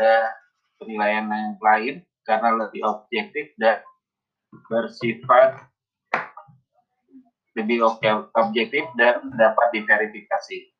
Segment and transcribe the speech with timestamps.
[0.00, 0.32] daripada
[0.80, 1.94] penilaian yang lain
[2.24, 3.84] karena lebih objektif dan
[4.72, 5.60] bersifat
[7.52, 7.84] lebih
[8.32, 10.72] objektif dan dapat diverifikasi.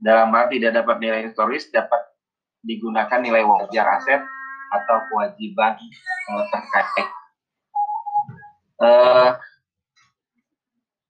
[0.00, 2.00] Dalam hal tidak dapat nilai historis, dapat
[2.64, 4.24] digunakan nilai wajar aset
[4.72, 5.76] atau kewajiban
[6.48, 7.08] terkait.
[8.80, 9.36] Uh,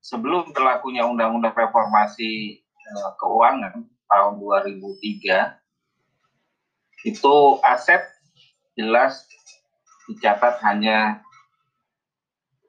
[0.02, 2.60] sebelum berlakunya Undang-Undang Reformasi
[2.90, 5.63] uh, Keuangan tahun 2003,
[7.04, 8.00] itu aset
[8.74, 9.28] jelas
[10.08, 11.20] dicatat hanya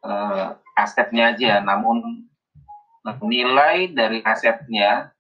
[0.03, 2.27] uh, asetnya aja, namun
[3.23, 5.16] nilai dari asetnya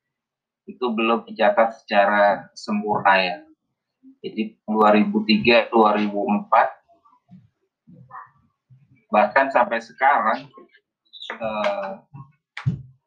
[0.65, 3.37] itu belum dicatat secara sempurna ya.
[4.25, 6.75] Jadi 2003, 2004
[9.13, 10.49] bahkan sampai sekarang
[11.29, 11.91] eh,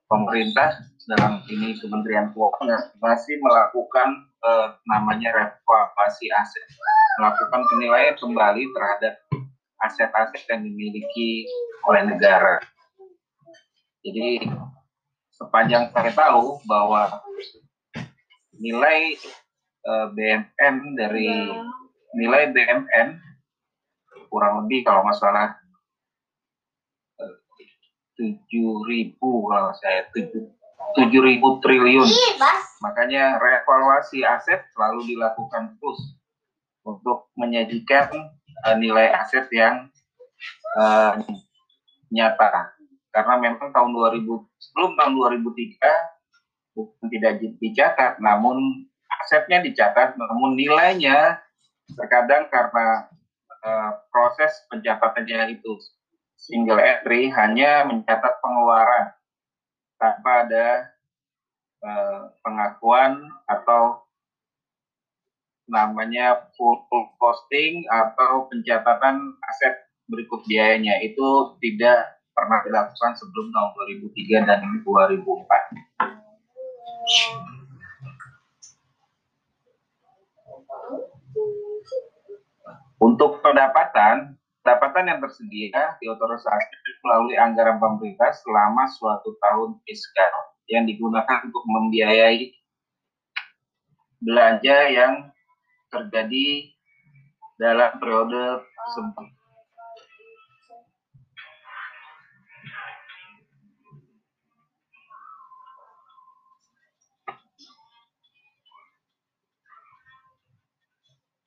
[0.09, 0.79] pemerintah
[1.11, 6.67] dalam ini Kementerian Keuangan masih melakukan eh, namanya revaluasi aset,
[7.19, 9.15] melakukan penilaian kembali terhadap
[9.83, 11.47] aset-aset yang dimiliki
[11.87, 12.59] oleh negara.
[14.03, 14.47] Jadi
[15.35, 17.23] sepanjang saya tahu bahwa
[18.59, 19.15] nilai
[19.87, 21.31] eh, BMN dari
[22.15, 23.09] nilai BMN
[24.29, 25.57] kurang lebih kalau nggak salah
[28.19, 30.51] tujuh ribu kalau saya tujuh
[30.97, 32.09] tujuh ribu triliun.
[32.81, 36.01] Makanya revaluasi aset selalu dilakukan terus
[36.87, 38.09] untuk menyajikan
[38.65, 39.91] uh, nilai aset yang
[40.79, 41.19] uh,
[42.09, 42.73] nyata.
[43.13, 44.25] Karena memang tahun 2000
[44.63, 48.87] sebelum tahun 2003 bukan tidak dicatat, namun
[49.27, 51.43] asetnya dicatat, namun nilainya
[51.99, 53.11] terkadang karena
[53.67, 55.73] uh, proses pencatatannya itu
[56.39, 59.18] single entry hanya mencatat pengeluaran
[59.99, 60.67] tanpa ada
[61.83, 64.03] uh, pengakuan atau
[65.69, 66.81] namanya full
[67.21, 69.75] costing atau pencatatan aset
[70.09, 73.71] berikut biayanya itu tidak pernah dilakukan sebelum tahun
[74.09, 75.29] 2003 dan 2004.
[82.99, 90.29] Untuk pendapatan, pendapatan yang tersedia diotorisasi melalui anggaran pemerintah selama suatu tahun fiskal
[90.69, 92.53] yang digunakan untuk membiayai
[94.21, 95.33] belanja yang
[95.89, 96.69] terjadi
[97.57, 99.27] dalam periode tersebut.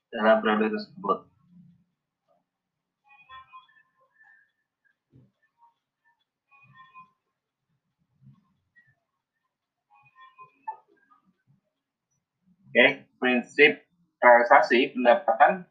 [0.09, 1.31] Dalam periode tersebut.
[12.72, 13.84] Okay, prinsip
[14.24, 15.68] realisasi pendapatan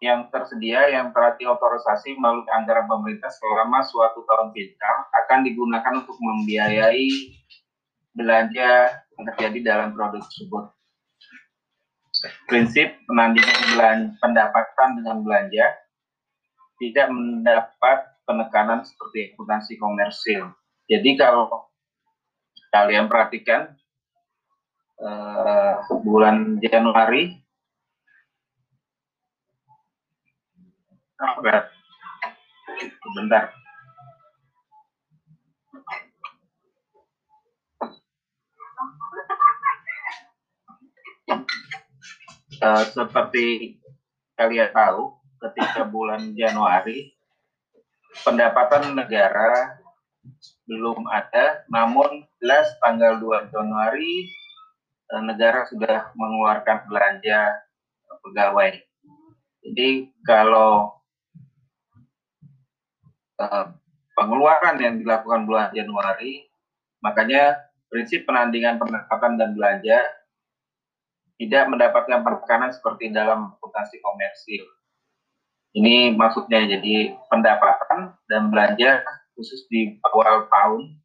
[0.00, 6.16] yang tersedia yang telah diotorisasi melalui anggaran pemerintah selama suatu tahun fiskal akan digunakan untuk
[6.16, 7.36] membiayai
[8.16, 10.64] belanja yang terjadi dalam produk tersebut.
[12.48, 15.66] Prinsip penandingan pendapatan dengan belanja
[16.80, 20.48] tidak mendapat penekanan seperti akuntansi komersil.
[20.88, 21.68] Jadi kalau
[22.72, 23.76] kalian perhatikan
[25.00, 27.36] uh, bulan Januari.
[31.20, 31.36] Oh,
[32.80, 33.52] sebentar
[42.64, 43.76] uh, seperti
[44.40, 45.12] kalian tahu
[45.44, 47.12] ketika bulan Januari
[48.24, 49.76] pendapatan negara
[50.64, 54.49] belum ada namun jelas tanggal 2 Januari Eh,
[55.18, 57.66] negara sudah mengeluarkan belanja
[58.22, 58.78] pegawai.
[59.66, 60.94] Jadi kalau
[63.42, 63.66] uh,
[64.14, 66.46] pengeluaran yang dilakukan bulan Januari,
[67.02, 67.58] makanya
[67.90, 69.98] prinsip penandingan pendapatan dan belanja
[71.40, 74.62] tidak mendapatkan penekanan seperti dalam akuntansi komersil.
[75.72, 79.00] Ini maksudnya jadi pendapatan dan belanja
[79.32, 80.99] khusus di awal tahun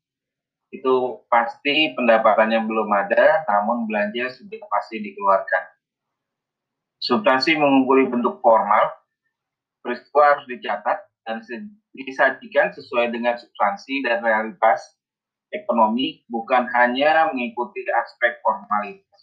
[0.80, 5.64] itu pasti pendapatannya belum ada, namun belanja sudah pasti dikeluarkan.
[7.00, 8.92] Substansi mengungguli bentuk formal,
[9.80, 11.42] peristiwa harus dicatat dan
[11.94, 14.96] disajikan sesuai dengan substansi dan realitas
[15.54, 19.22] ekonomi, bukan hanya mengikuti aspek formalitas.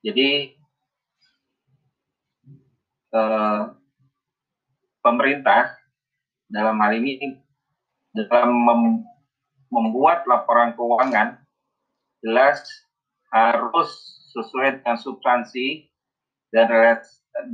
[0.00, 0.56] Jadi,
[3.12, 3.62] eh,
[5.00, 5.79] pemerintah
[6.50, 7.38] dalam hal ini
[8.10, 8.52] dalam
[9.70, 11.38] membuat laporan keuangan
[12.20, 12.60] jelas
[13.30, 13.90] harus
[14.34, 15.86] sesuai dengan substansi
[16.50, 16.66] dan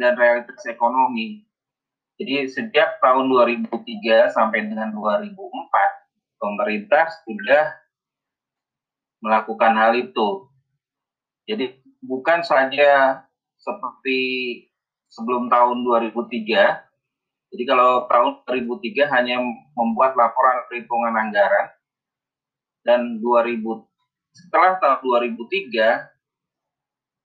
[0.00, 1.44] dan realitas ekonomi.
[2.16, 5.36] Jadi sejak tahun 2003 sampai dengan 2004,
[6.40, 7.76] pemerintah sudah
[9.20, 10.48] melakukan hal itu.
[11.44, 13.20] Jadi bukan saja
[13.60, 14.20] seperti
[15.12, 16.85] sebelum tahun 2003.
[17.56, 19.40] Jadi kalau tahun 2003 hanya
[19.72, 21.72] membuat laporan perhitungan anggaran
[22.84, 23.64] dan 2000
[24.36, 25.00] setelah tahun
[25.32, 26.04] 2003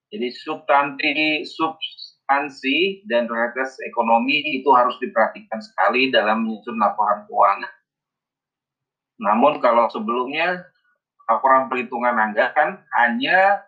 [0.08, 7.76] jadi substansi substansi dan realitas ekonomi itu harus diperhatikan sekali dalam menyusun laporan keuangan.
[9.20, 10.64] Namun kalau sebelumnya
[11.28, 13.68] laporan perhitungan anggaran hanya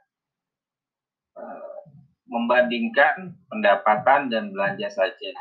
[1.35, 1.83] uh,
[2.23, 5.31] membandingkan pendapatan dan belanja saja.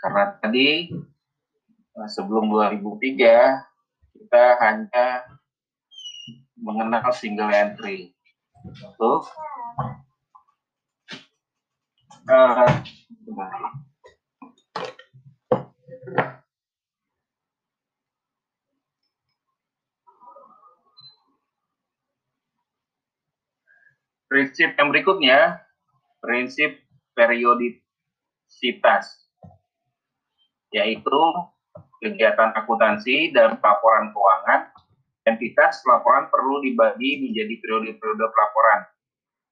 [0.00, 0.88] Karena tadi
[1.92, 5.28] uh, sebelum 2003 kita hanya
[6.56, 8.16] mengenal single entry.
[12.30, 12.68] Uh,
[24.30, 25.58] prinsip yang berikutnya,
[26.22, 26.78] prinsip
[27.18, 29.19] periodisitas,
[30.70, 31.22] yaitu
[32.00, 34.72] kegiatan akuntansi dan laporan keuangan
[35.28, 38.80] entitas laporan perlu dibagi menjadi periode-periode pelaporan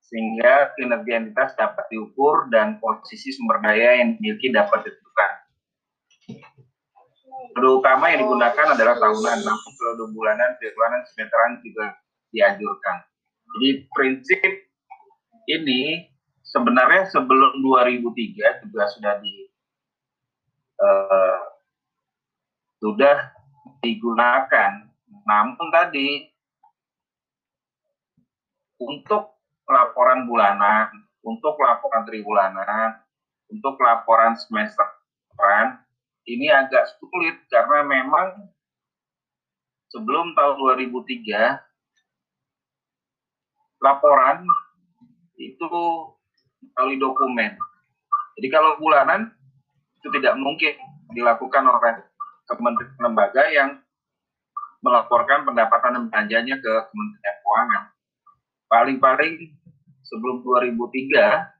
[0.09, 5.32] sehingga kinerja entitas dapat diukur dan posisi sumber daya yang dimiliki dapat ditentukan.
[7.53, 11.93] Periode utama yang digunakan adalah tahunan, namun periode bulanan, triwulan, semesteran juga
[12.32, 12.97] dianjurkan.
[13.49, 14.50] Jadi prinsip
[15.49, 16.09] ini
[16.44, 19.48] sebenarnya sebelum 2003 juga sudah di
[20.79, 21.37] uh,
[22.79, 23.35] sudah
[23.83, 24.89] digunakan
[25.29, 26.25] namun tadi
[28.81, 29.37] untuk
[29.69, 30.89] laporan bulanan,
[31.21, 33.05] untuk laporan triwulanan,
[33.53, 35.85] untuk laporan semesteran
[36.25, 38.49] ini agak sulit karena memang
[39.93, 41.61] sebelum tahun 2003
[43.85, 44.45] laporan
[45.37, 45.69] itu
[46.77, 47.53] melalui dokumen.
[48.39, 49.33] Jadi kalau bulanan
[49.99, 50.79] itu tidak mungkin
[51.11, 52.06] dilakukan oleh
[52.47, 53.71] kementerian lembaga yang
[54.79, 57.85] melaporkan pendapatan dan belanjanya ke Kementerian Keuangan.
[58.71, 59.35] Paling-paling
[60.06, 61.50] sebelum 2003,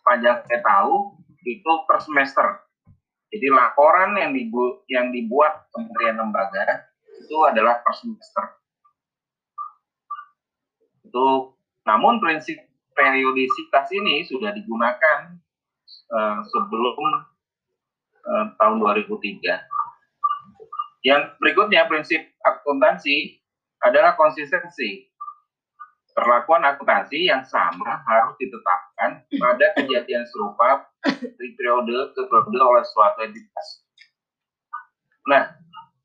[0.00, 2.46] sepanjang saya tahu, itu per semester.
[3.30, 8.44] Jadi laporan yang, dibu yang dibuat Kementerian Lembaga itu adalah per semester.
[11.06, 11.56] Itu,
[11.88, 12.60] namun prinsip
[12.92, 15.40] periodisitas ini sudah digunakan
[16.12, 17.24] uh, sebelum
[18.26, 19.40] uh, tahun 2003.
[21.00, 23.40] Yang berikutnya prinsip akuntansi
[23.80, 25.08] adalah konsistensi.
[26.10, 30.84] Perlakuan akuntansi yang sama harus ditetapkan pada kejadian serupa
[31.40, 33.66] di periode ke periode oleh suatu entitas.
[35.30, 35.56] Nah,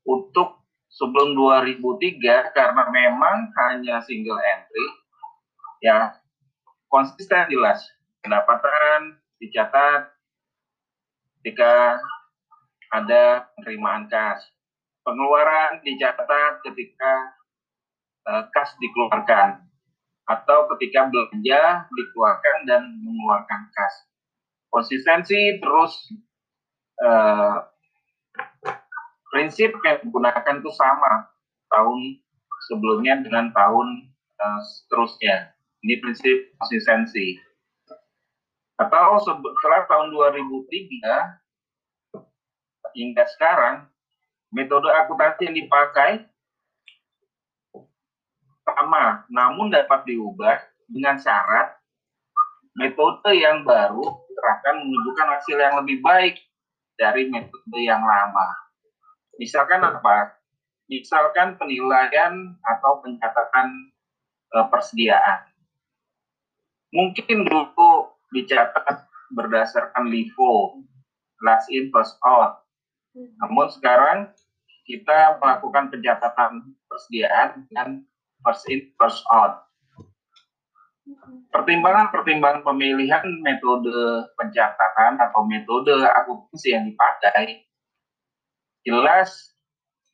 [0.06, 4.86] untuk sebelum 2003 karena memang hanya single entry,
[5.84, 6.16] ya
[6.88, 7.84] konsisten jelas
[8.24, 10.15] pendapatan dicatat
[11.46, 12.02] ketika
[12.90, 14.42] ada penerimaan kas
[15.06, 17.12] pengeluaran dicatat ketika
[18.26, 19.62] uh, kas dikeluarkan
[20.26, 23.94] atau ketika belanja dikeluarkan dan mengeluarkan kas.
[24.74, 25.94] Konsistensi terus
[27.06, 27.62] uh,
[29.30, 31.30] prinsip yang digunakan itu sama
[31.70, 32.18] tahun
[32.66, 34.10] sebelumnya dengan tahun
[34.42, 35.54] uh, seterusnya.
[35.86, 37.38] Ini prinsip konsistensi.
[38.76, 42.20] Atau setelah tahun 2003
[42.96, 43.88] hingga sekarang
[44.52, 46.28] metode akuntansi yang dipakai
[48.66, 50.60] sama, namun dapat diubah
[50.92, 51.80] dengan syarat
[52.76, 54.04] metode yang baru
[54.36, 56.36] akan menunjukkan hasil yang lebih baik
[57.00, 58.48] dari metode yang lama.
[59.40, 60.36] Misalkan apa?
[60.86, 63.90] Misalkan penilaian atau pencatatan
[64.54, 65.50] e, persediaan.
[66.94, 70.82] Mungkin dulu dicatat berdasarkan LIFO,
[71.42, 72.62] last in first out.
[73.16, 74.30] Namun sekarang
[74.86, 78.06] kita melakukan pencatatan persediaan dan
[78.46, 79.66] first in first out.
[81.54, 87.66] Pertimbangan-pertimbangan pemilihan metode pencatatan atau metode akuntansi yang dipakai
[88.82, 89.54] jelas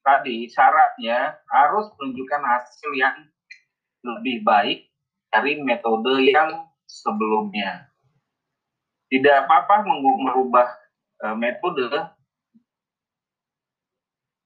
[0.05, 3.17] tadi syaratnya harus menunjukkan hasil yang
[4.05, 4.89] lebih baik
[5.33, 7.92] dari metode yang sebelumnya.
[9.13, 10.73] Tidak apa-apa merubah
[11.21, 11.85] eh, metode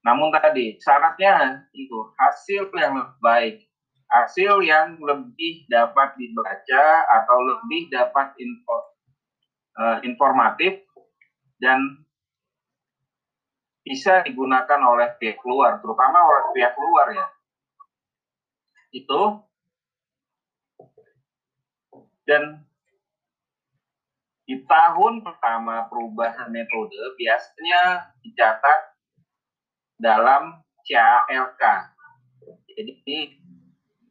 [0.07, 3.55] Namun tadi syaratnya itu hasil yang lebih baik,
[4.07, 8.95] hasil yang lebih dapat dibaca atau lebih dapat info,
[9.75, 10.79] uh, informatif
[11.59, 12.07] dan
[13.83, 17.27] bisa digunakan oleh pihak luar, terutama oleh pihak luar ya.
[18.95, 19.43] Itu
[22.27, 22.66] dan
[24.47, 28.79] di tahun pertama perubahan metode biasanya dicatat
[29.99, 31.63] dalam CALK.
[32.71, 33.35] Jadi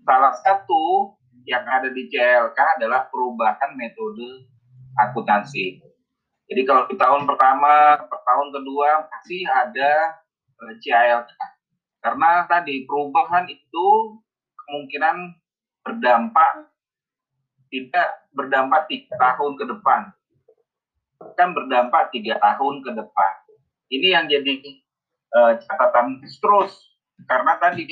[0.05, 1.17] salah satu
[1.49, 4.45] yang ada di CALK adalah perubahan metode
[5.01, 5.81] akuntansi.
[6.47, 10.21] Jadi kalau di tahun pertama, tahun kedua masih ada
[10.69, 11.33] eh, CALK.
[12.05, 13.87] Karena tadi perubahan itu
[14.53, 15.33] kemungkinan
[15.81, 16.71] berdampak
[17.73, 20.13] tidak berdampak tiga tahun ke depan,
[21.37, 23.33] kan berdampak tiga tahun ke depan.
[23.87, 24.55] Ini yang jadi
[25.33, 26.73] uh, catatan terus
[27.25, 27.87] karena tadi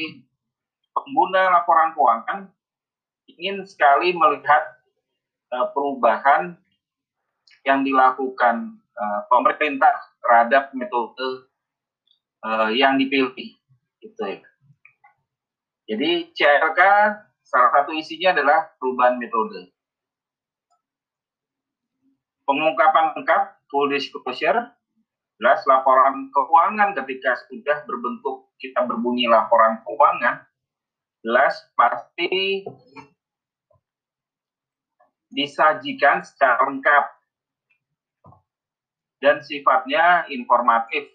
[0.93, 2.41] pengguna laporan keuangan
[3.31, 4.63] ingin sekali melihat
[5.55, 6.59] uh, perubahan
[7.65, 11.49] yang dilakukan uh, pemerintah terhadap metode
[12.45, 13.57] uh, yang dipilih,
[14.05, 14.45] gitu ya.
[15.85, 16.81] Jadi CRK
[17.45, 19.69] Salah satu isinya adalah perubahan metode.
[22.45, 24.69] Pengungkapan lengkap, full disclosure,
[25.41, 30.45] jelas laporan keuangan ketika sudah berbentuk kita berbunyi laporan keuangan,
[31.25, 32.63] jelas pasti
[35.33, 37.05] disajikan secara lengkap
[39.19, 41.11] dan sifatnya informatif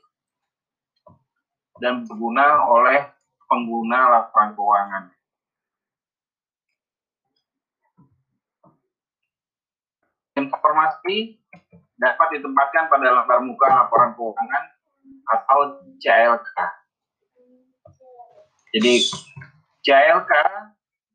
[1.80, 3.06] dan berguna oleh
[3.48, 5.04] pengguna laporan keuangan.
[10.40, 11.36] Informasi
[12.00, 14.64] dapat ditempatkan pada lembar muka laporan keuangan
[15.28, 15.60] atau
[16.00, 16.56] CLK.
[18.72, 18.94] Jadi
[19.84, 20.34] CLK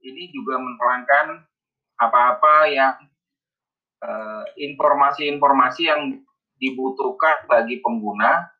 [0.05, 1.41] ini juga menerangkan
[1.97, 2.95] apa-apa yang
[4.05, 6.03] eh, informasi-informasi uh, yang
[6.61, 8.53] dibutuhkan bagi pengguna,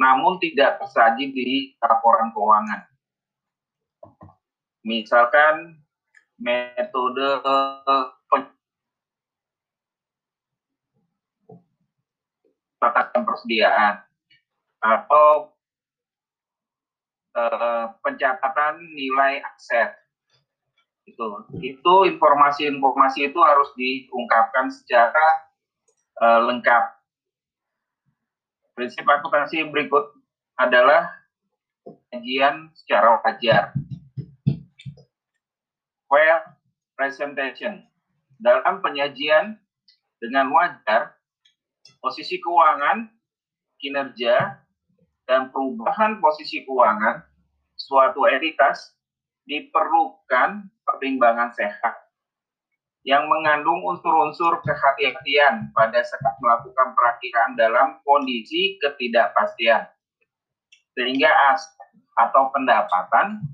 [0.00, 2.80] namun tidak tersaji di laporan keuangan.
[4.86, 5.82] Misalkan
[6.38, 7.42] metode
[12.80, 14.04] tatakan persediaan
[14.80, 15.56] atau
[17.36, 19.96] uh, pencatatan nilai aset.
[21.06, 25.26] Itu itu informasi-informasi itu harus diungkapkan secara
[26.20, 26.84] uh, lengkap.
[28.76, 30.12] Prinsip akuntansi berikut
[30.60, 31.08] adalah
[31.86, 33.72] penyajian secara wajar.
[36.06, 36.38] Fair
[36.96, 37.84] presentation.
[38.36, 39.56] Dalam penyajian
[40.20, 41.16] dengan wajar
[41.98, 43.06] posisi keuangan,
[43.78, 44.62] kinerja,
[45.26, 47.22] dan perubahan posisi keuangan
[47.74, 48.94] suatu entitas
[49.46, 52.06] diperlukan pertimbangan sehat
[53.06, 59.86] yang mengandung unsur-unsur kehati-hatian pada saat melakukan perakiraan dalam kondisi ketidakpastian.
[60.98, 61.62] Sehingga as
[62.18, 63.46] atau pendapatan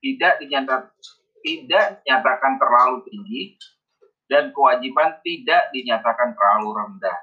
[0.00, 0.88] tidak dinyatakan
[1.44, 3.42] tidak dinyatakan terlalu tinggi
[4.32, 7.18] dan kewajiban tidak dinyatakan terlalu rendah.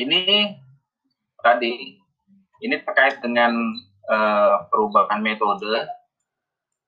[0.00, 0.56] Ini
[1.44, 2.00] tadi
[2.64, 3.52] ini terkait dengan
[4.08, 5.84] uh, perubahan metode.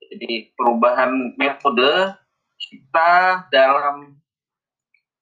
[0.00, 2.16] Jadi perubahan metode
[2.56, 3.12] kita
[3.52, 4.16] dalam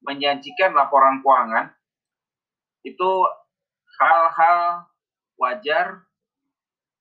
[0.06, 1.74] menyajikan laporan keuangan
[2.86, 3.10] itu
[3.98, 4.86] hal-hal
[5.34, 6.06] wajar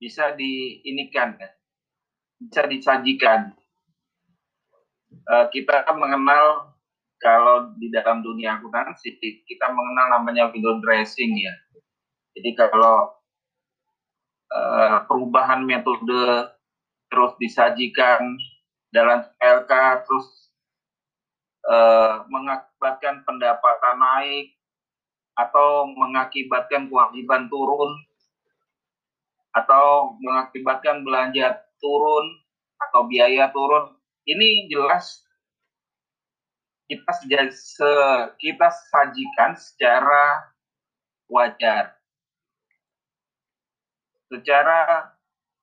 [0.02, 1.38] bisa diinikan
[2.40, 3.52] bisa disajikan.
[5.30, 6.69] Uh, kita mengenal
[7.20, 11.52] kalau di dalam dunia akuntansi kita mengenal namanya window dressing ya.
[12.40, 13.12] Jadi kalau
[14.56, 16.48] uh, perubahan metode
[17.12, 18.24] terus disajikan
[18.96, 19.72] dalam LK
[20.08, 20.28] terus
[21.68, 24.56] uh, mengakibatkan pendapatan naik
[25.36, 27.92] atau mengakibatkan kewajiban turun
[29.56, 32.26] atau mengakibatkan belanja turun
[32.80, 33.92] atau biaya turun
[34.24, 35.26] ini jelas
[36.90, 37.12] kita
[37.54, 37.92] se,
[38.42, 40.50] kita sajikan secara
[41.30, 41.94] wajar,
[44.34, 45.14] secara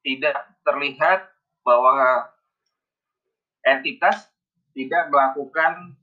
[0.07, 1.27] tidak terlihat
[1.67, 2.31] bahwa
[3.67, 4.31] entitas
[4.71, 5.99] tidak melakukan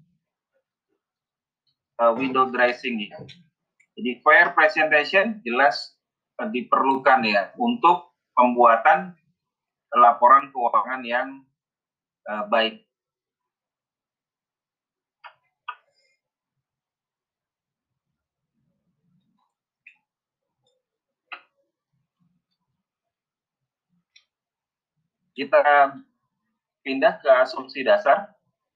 [2.03, 3.15] uh, window dressing ya.
[3.95, 5.95] Jadi fair presentation jelas
[6.43, 9.15] uh, diperlukan ya untuk pembuatan
[9.95, 11.27] laporan keuangan yang
[12.27, 12.83] uh, baik.
[25.33, 25.61] Kita
[26.85, 28.33] pindah ke asumsi dasar.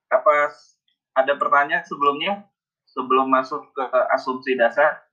[0.09, 0.53] Apa
[1.13, 2.45] ada pertanyaan sebelumnya?
[2.87, 3.85] Sebelum masuk ke
[4.15, 5.05] asumsi dasar?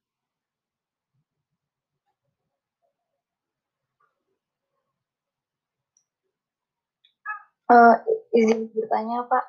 [7.64, 7.96] Uh,
[8.36, 9.44] izin bertanya, Pak.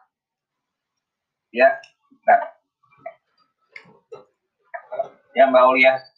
[1.52, 1.80] Ya,
[2.24, 2.42] Pak.
[5.36, 6.15] Ya, Mbak Aulia.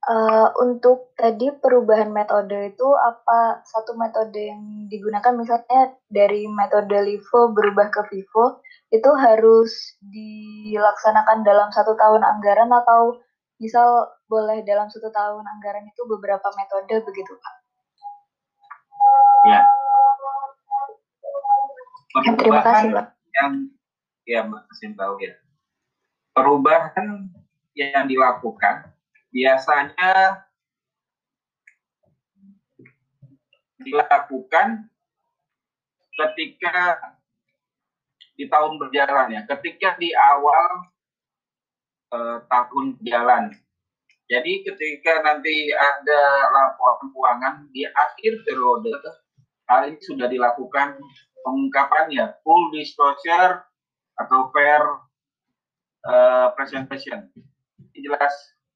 [0.00, 7.52] Uh, untuk tadi perubahan metode itu apa satu metode yang digunakan misalnya dari metode LIFO
[7.52, 8.64] berubah ke VIVO
[8.96, 9.68] itu harus
[10.00, 13.20] dilaksanakan dalam satu tahun anggaran atau
[13.60, 17.54] misal boleh dalam satu tahun anggaran itu beberapa metode begitu Pak?
[19.52, 19.60] Ya.
[22.10, 23.06] Perubahan Terima kasih Pak.
[23.36, 23.52] Yang
[24.24, 24.62] ya Mbak
[24.96, 25.34] tahu ya.
[26.32, 27.06] Perubahan
[27.76, 28.96] yang dilakukan
[29.30, 30.44] biasanya
[33.80, 34.90] dilakukan
[36.14, 37.00] ketika
[38.36, 40.90] di tahun berjalan ya, ketika di awal
[42.12, 43.44] eh, tahun jalan.
[44.30, 46.22] Jadi ketika nanti ada
[46.54, 48.94] laporan keuangan di akhir periode,
[49.66, 51.02] hal ini sudah dilakukan
[51.42, 53.66] pengungkapannya, full disclosure
[54.14, 54.82] atau fair
[56.06, 57.26] uh, presentation.
[57.90, 58.30] Ini jelas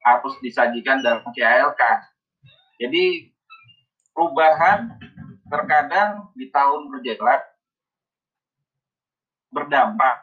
[0.04, 1.82] harus disajikan dalam CLK.
[2.78, 3.32] Jadi
[4.12, 4.92] perubahan
[5.48, 7.40] terkadang di tahun berjalan
[9.48, 10.16] berdampak.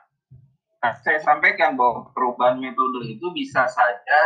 [0.82, 4.20] Nah, saya sampaikan bahwa perubahan metode itu bisa saja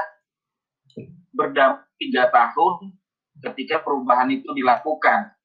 [1.35, 2.95] berdampak tiga tahun
[3.43, 5.35] ketika perubahan itu dilakukan.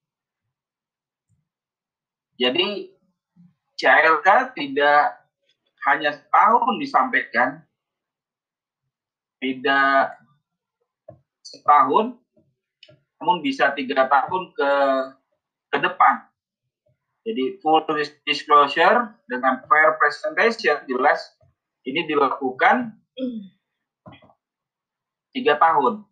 [2.40, 2.88] Jadi
[3.76, 5.20] CLK tidak
[5.84, 7.60] hanya setahun disampaikan,
[9.40, 10.20] tidak
[11.40, 12.14] setahun,
[13.18, 14.70] namun bisa tiga tahun ke
[15.70, 16.14] ke depan.
[17.24, 17.84] Jadi full
[18.24, 21.20] disclosure dengan fair presentation jelas
[21.84, 22.96] ini dilakukan
[25.36, 26.04] tiga tahun.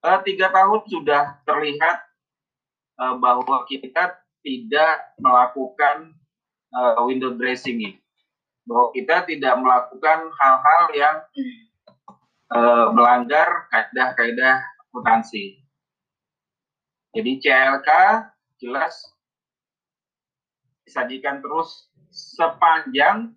[0.00, 1.96] Uh, tiga tahun sudah terlihat
[2.96, 6.16] uh, bahwa kita tidak melakukan
[6.72, 8.00] uh, window dressing
[8.64, 11.16] bahwa kita tidak melakukan hal-hal yang
[12.54, 15.62] uh, melanggar kaidah-kaidah akuntansi.
[17.10, 17.90] Jadi CLK
[18.62, 18.94] jelas
[20.86, 23.34] disajikan terus sepanjang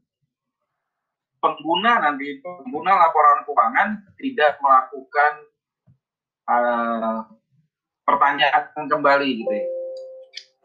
[1.41, 5.33] pengguna nanti pengguna laporan keuangan tidak melakukan
[6.49, 7.19] uh,
[8.07, 9.67] pertanyaan kembali gitu ya.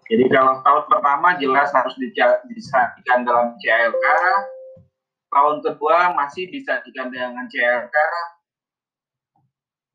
[0.09, 1.93] Jadi kalau tahun pertama jelas harus
[2.49, 4.05] disajikan dalam CLK,
[5.29, 7.97] tahun kedua masih disajikan dengan CLK,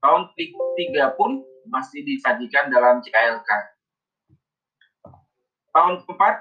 [0.03, 0.35] tahun
[0.75, 1.39] tiga pun
[1.71, 3.49] masih disajikan dalam CLK.
[5.71, 6.35] Tahun keempat,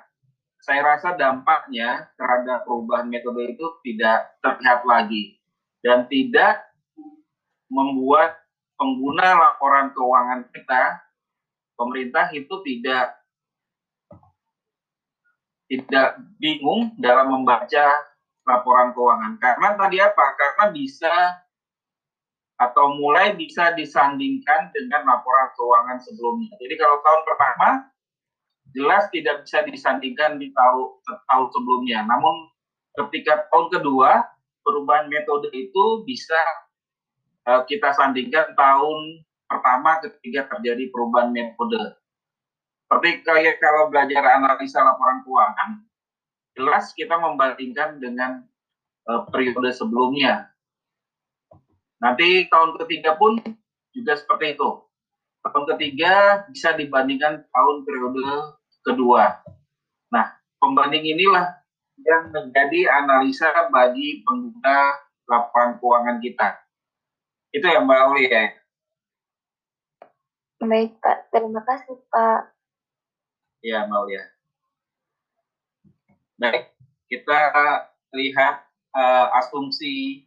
[0.66, 5.38] saya rasa dampaknya terhadap perubahan metode itu tidak terlihat lagi
[5.80, 6.66] dan tidak
[7.70, 8.36] membuat
[8.74, 10.82] pengguna laporan keuangan kita,
[11.78, 13.16] pemerintah itu tidak
[15.70, 17.86] tidak bingung dalam membaca
[18.44, 19.40] laporan keuangan.
[19.40, 20.26] Karena tadi apa?
[20.36, 21.14] Karena bisa
[22.62, 26.54] atau mulai bisa disandingkan dengan laporan keuangan sebelumnya.
[26.62, 27.68] Jadi kalau tahun pertama
[28.70, 30.88] jelas tidak bisa disandingkan di tahun
[31.26, 32.06] tahun sebelumnya.
[32.06, 32.34] Namun
[33.02, 34.22] ketika tahun kedua
[34.62, 36.38] perubahan metode itu bisa
[37.50, 41.98] uh, kita sandingkan tahun pertama ketika terjadi perubahan metode.
[42.86, 45.70] Seperti kayak kalau belajar analisa laporan keuangan,
[46.54, 48.44] jelas kita membandingkan dengan
[49.10, 50.51] uh, periode sebelumnya
[52.02, 53.38] Nanti tahun ketiga pun
[53.94, 54.70] juga seperti itu.
[55.46, 59.38] Tahun ketiga bisa dibandingkan tahun periode kedua.
[60.10, 60.26] Nah,
[60.58, 61.62] pembanding inilah
[62.02, 64.98] yang menjadi analisa bagi pengguna
[65.30, 66.48] laporan keuangan kita.
[67.54, 68.44] Itu yang Mbak ya.
[70.62, 72.40] Baik Pak, terima kasih Pak.
[73.62, 74.22] Ya Mbak ya.
[76.42, 76.64] Baik,
[77.06, 77.38] kita
[78.10, 80.26] lihat uh, asumsi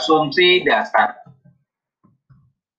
[0.00, 1.20] asumsi dasar.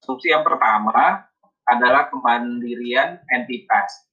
[0.02, 1.22] Asumsi yang pertama
[1.70, 4.10] adalah kemandirian entitas.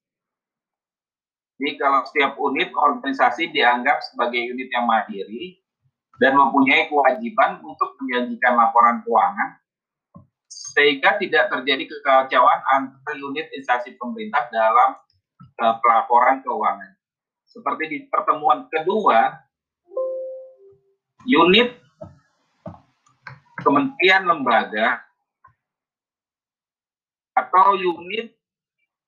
[1.57, 5.57] Jadi kalau setiap unit organisasi dianggap sebagai unit yang mandiri
[6.21, 9.51] dan mempunyai kewajiban untuk menjanjikan laporan keuangan,
[10.47, 15.01] sehingga tidak terjadi kekacauan antar unit instansi pemerintah dalam
[15.64, 16.92] uh, pelaporan keuangan.
[17.49, 19.33] Seperti di pertemuan kedua,
[21.27, 21.88] unit
[23.69, 25.05] kementerian lembaga
[27.37, 28.33] atau unit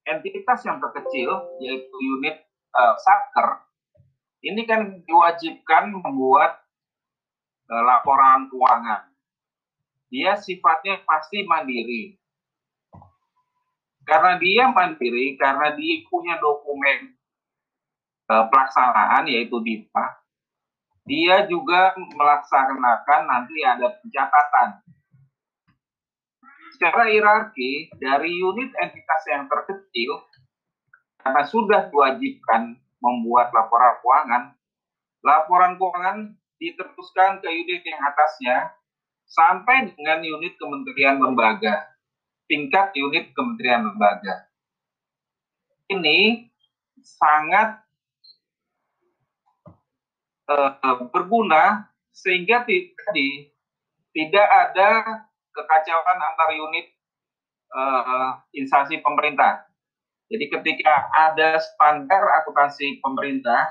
[0.05, 2.45] entitas yang terkecil yaitu unit
[2.77, 3.65] uh, satker
[4.41, 6.65] ini kan diwajibkan membuat
[7.69, 9.13] uh, laporan keuangan.
[10.09, 12.17] Dia sifatnya pasti mandiri.
[14.09, 17.15] Karena dia mandiri, karena dia punya dokumen
[18.33, 20.20] uh, pelaksanaan yaitu DIPA,
[21.11, 24.79] dia juga melaksanakan nanti ada pencatatan.
[26.79, 30.23] Secara hierarki, dari unit entitas yang terkecil,
[31.19, 34.43] karena sudah diwajibkan membuat laporan keuangan,
[35.27, 36.19] laporan keuangan
[36.63, 38.57] diteruskan ke unit yang atasnya
[39.27, 41.91] sampai dengan unit kementerian lembaga,
[42.47, 44.47] tingkat unit kementerian lembaga.
[45.91, 46.47] Ini
[47.03, 47.83] sangat
[50.51, 53.55] uh, berguna sehingga tadi
[54.11, 54.91] tidak ada
[55.55, 56.87] kekacauan antar unit
[57.71, 59.71] uh, instansi pemerintah.
[60.31, 63.67] Jadi ketika ada standar akuntansi pemerintah,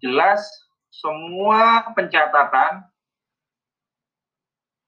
[0.00, 0.44] jelas
[0.92, 2.84] semua pencatatan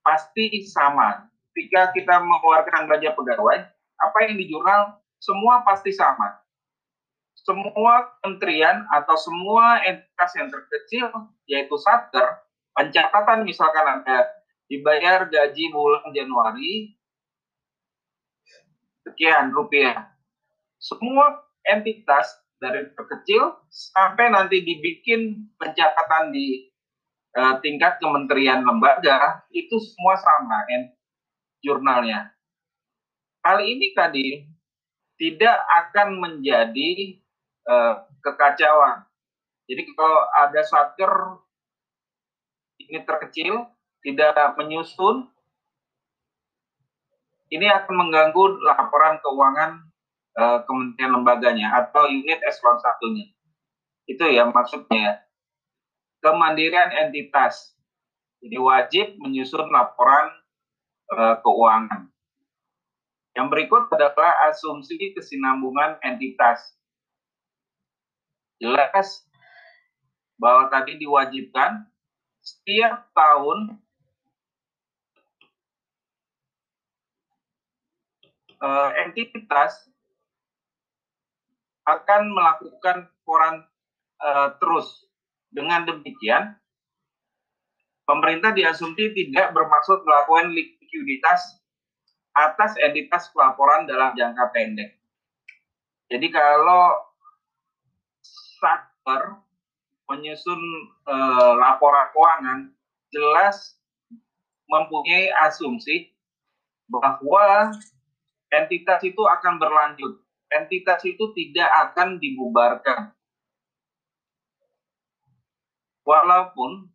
[0.04, 1.28] pasti sama.
[1.52, 3.60] Ketika kita mengeluarkan belanja pegawai,
[3.98, 6.38] apa yang di jurnal semua pasti sama.
[7.48, 11.08] Semua kementerian atau semua entitas yang terkecil,
[11.48, 12.44] yaitu satker,
[12.76, 14.28] pencatatan misalkan ada
[14.68, 16.92] dibayar gaji bulan Januari,
[19.08, 20.12] sekian rupiah
[20.78, 26.70] semua entitas dari terkecil sampai nanti dibikin pencatatan di
[27.34, 30.82] uh, tingkat kementerian lembaga itu semua sama kan
[31.62, 32.30] jurnalnya.
[33.42, 34.46] Hal ini tadi
[35.18, 37.18] tidak akan menjadi
[37.68, 39.04] uh, kekacauan.
[39.68, 41.12] Jadi kalau ada satker
[42.80, 43.68] ini terkecil
[44.00, 45.28] tidak menyusun,
[47.52, 49.70] ini akan mengganggu laporan keuangan
[50.40, 53.28] uh, kementerian lembaganya atau unit eselon satunya.
[54.08, 55.24] Itu ya maksudnya.
[56.18, 57.78] Kemandirian entitas.
[58.42, 60.34] Jadi wajib menyusun laporan
[61.14, 62.10] uh, keuangan.
[63.38, 66.77] Yang berikut adalah asumsi kesinambungan entitas.
[68.58, 69.22] Jelas
[70.38, 71.86] bahwa tadi diwajibkan
[72.42, 73.78] setiap tahun
[78.62, 79.90] uh, entitas
[81.88, 83.64] akan melakukan koran
[84.22, 85.08] uh, terus.
[85.48, 86.60] Dengan demikian,
[88.04, 91.56] pemerintah diasumsi tidak bermaksud melakukan likuiditas
[92.36, 95.00] atas entitas pelaporan dalam jangka pendek.
[96.12, 97.07] Jadi kalau
[98.58, 99.38] satker
[100.10, 100.60] menyusun
[101.06, 102.60] uh, laporan keuangan,
[103.14, 103.78] jelas
[104.68, 106.12] mempunyai asumsi
[106.88, 107.72] bahwa
[108.52, 110.20] entitas itu akan berlanjut
[110.52, 113.12] entitas itu tidak akan dibubarkan.
[116.08, 116.88] Walaupun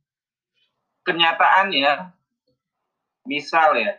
[1.05, 2.17] kenyataannya,
[3.29, 3.93] misal ya,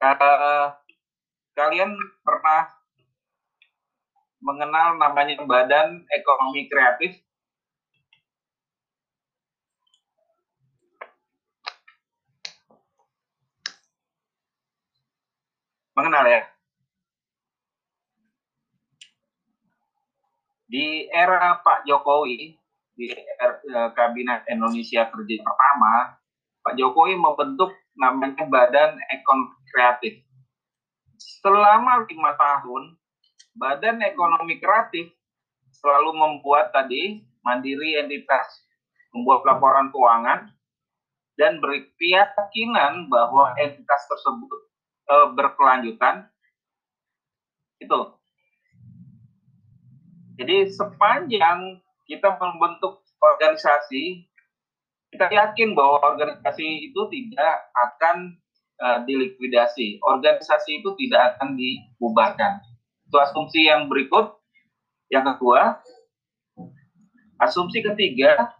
[0.00, 0.72] uh,
[1.52, 1.92] kalian
[2.24, 2.72] pernah
[4.42, 7.22] mengenal namanya Badan Ekonomi Kreatif?
[15.94, 16.42] Mengenal ya?
[20.66, 22.56] Di era Pak Jokowi,
[22.96, 26.16] di era, eh, Kabinet Indonesia Kerja pertama,
[26.64, 30.24] Pak Jokowi membentuk namanya Badan Ekonomi Kreatif.
[31.20, 33.01] Selama lima tahun,
[33.52, 35.12] Badan Ekonomi Kreatif
[35.72, 38.64] selalu membuat tadi mandiri entitas,
[39.12, 40.52] membuat laporan keuangan,
[41.36, 44.58] dan berkeyakinan bahwa entitas tersebut
[45.08, 46.28] e, berkelanjutan.
[47.82, 48.22] Itu
[50.42, 54.26] jadi sepanjang kita membentuk organisasi,
[55.12, 58.40] kita yakin bahwa organisasi itu tidak akan
[58.80, 60.00] uh, dilikuidasi.
[60.00, 62.64] Organisasi itu tidak akan dibubarkan.
[63.12, 64.40] Itu asumsi yang berikut.
[65.12, 65.84] Yang kedua,
[67.36, 68.56] asumsi ketiga,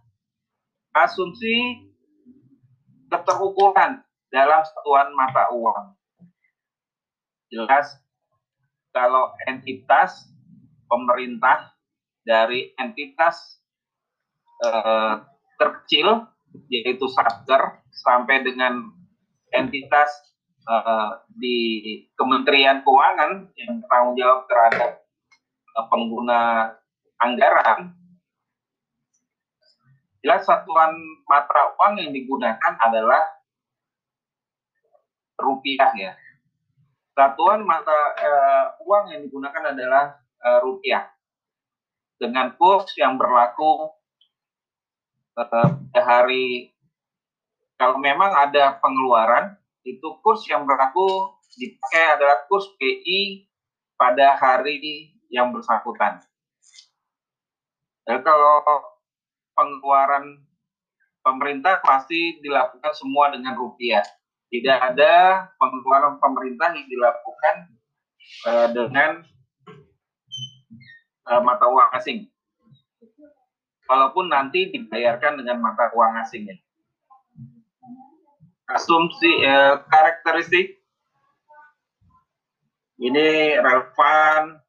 [0.93, 1.89] asumsi
[3.09, 5.97] keterukuran dalam satuan mata uang.
[7.49, 7.97] Jelas
[8.93, 10.29] kalau entitas
[10.85, 11.73] pemerintah
[12.21, 13.57] dari entitas
[14.69, 15.17] eh,
[15.57, 16.29] terkecil
[16.69, 18.93] yaitu satker sampai dengan
[19.57, 20.13] entitas
[20.63, 21.59] eh, di
[22.15, 24.91] Kementerian Keuangan yang tanggung jawab terhadap
[25.75, 26.71] eh, pengguna
[27.23, 27.95] anggaran.
[30.23, 30.95] Jelas satuan
[31.27, 33.43] mata uang yang digunakan adalah
[35.35, 36.13] rupiah ya.
[37.13, 41.11] Satuan mata uh, uang yang digunakan adalah uh, rupiah.
[42.23, 43.91] Dengan kurs yang berlaku
[45.35, 46.71] uh, hari
[47.75, 53.51] kalau memang ada pengeluaran itu kurs yang berlaku dipakai adalah kurs PI
[53.99, 56.23] pada hari yang bersangkutan.
[58.03, 58.63] Dan kalau
[59.55, 60.43] pengeluaran
[61.23, 64.03] pemerintah pasti dilakukan semua dengan rupiah.
[64.53, 67.57] Tidak ada pengeluaran pemerintah yang dilakukan
[68.45, 69.11] uh, dengan
[71.25, 72.29] uh, mata uang asing.
[73.89, 76.53] Walaupun nanti dibayarkan dengan mata uang asing.
[78.73, 80.81] Asumsi uh, karakteristik.
[82.97, 84.61] Ini relevan.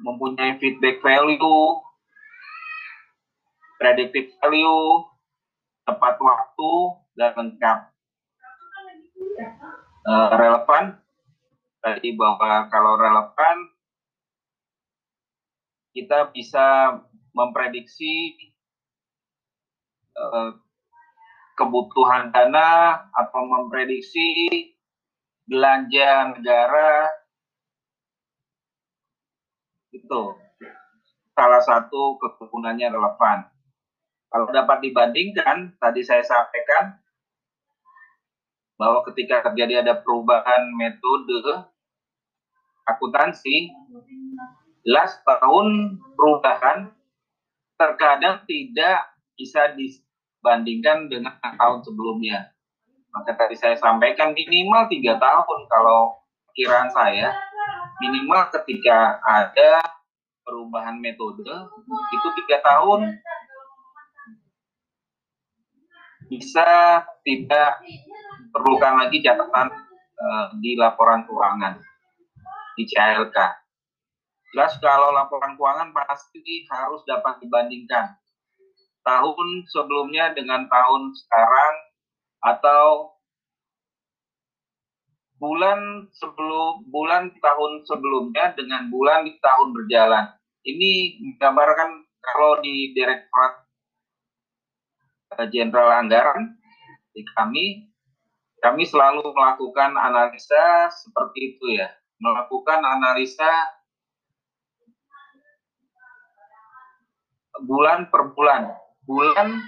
[0.00, 1.82] Mempunyai feedback value.
[3.80, 5.08] Predictive value,
[5.88, 6.72] tepat waktu,
[7.16, 7.78] dan lengkap.
[10.04, 11.00] Uh, relevan,
[11.80, 13.56] tadi bahwa kalau relevan,
[15.96, 17.00] kita bisa
[17.32, 18.36] memprediksi
[20.20, 20.52] uh,
[21.56, 24.28] kebutuhan dana atau memprediksi
[25.48, 27.10] belanja negara
[29.90, 30.22] itu
[31.34, 33.48] salah satu kegunanya relevan.
[34.30, 37.00] Kalau dapat dibandingkan, tadi saya sampaikan
[38.78, 41.66] bahwa ketika terjadi ada perubahan metode
[42.86, 43.74] akuntansi,
[44.86, 46.94] jelas tahun perubahan
[47.74, 49.72] terkadang tidak bisa
[50.40, 52.48] dibandingkan dengan tahun sebelumnya.
[53.12, 56.16] Maka tadi saya sampaikan minimal tiga tahun kalau
[56.56, 57.36] kiraan saya
[58.00, 59.84] minimal ketika ada
[60.40, 61.44] perubahan metode
[62.08, 63.20] itu tiga tahun
[66.32, 67.84] bisa tidak
[68.48, 69.68] perlukan lagi catatan
[70.16, 71.76] uh, di laporan keuangan
[72.80, 73.36] di CLK.
[74.56, 78.16] Jelas kalau laporan keuangan pasti harus dapat dibandingkan
[79.04, 81.74] tahun sebelumnya dengan tahun sekarang
[82.44, 83.16] atau
[85.40, 90.26] bulan sebelum bulan tahun sebelumnya dengan bulan di tahun berjalan.
[90.60, 93.64] Ini menggambarkan kalau di Direktorat
[95.48, 96.60] Jenderal Anggaran
[97.16, 97.88] di kami
[98.60, 101.88] kami selalu melakukan analisa seperti itu ya
[102.20, 103.48] melakukan analisa
[107.64, 108.68] bulan per bulan
[109.10, 109.58] bulan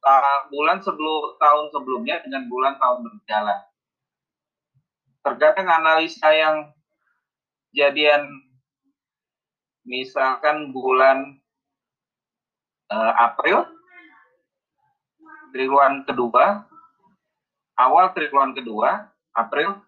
[0.00, 3.60] uh, bulan sebelum tahun sebelumnya dengan bulan tahun berjalan.
[5.20, 6.56] Terkadang analisa yang
[7.76, 8.24] jadian.
[9.86, 11.38] Misalkan bulan
[12.90, 13.70] uh, April
[15.54, 16.66] triwulan kedua,
[17.78, 19.78] awal triwulan kedua, April,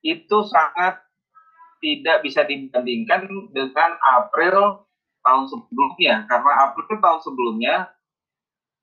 [0.00, 1.02] itu sangat
[1.82, 4.86] tidak bisa dibandingkan dengan April
[5.20, 7.74] tahun sebelumnya karena April tahun sebelumnya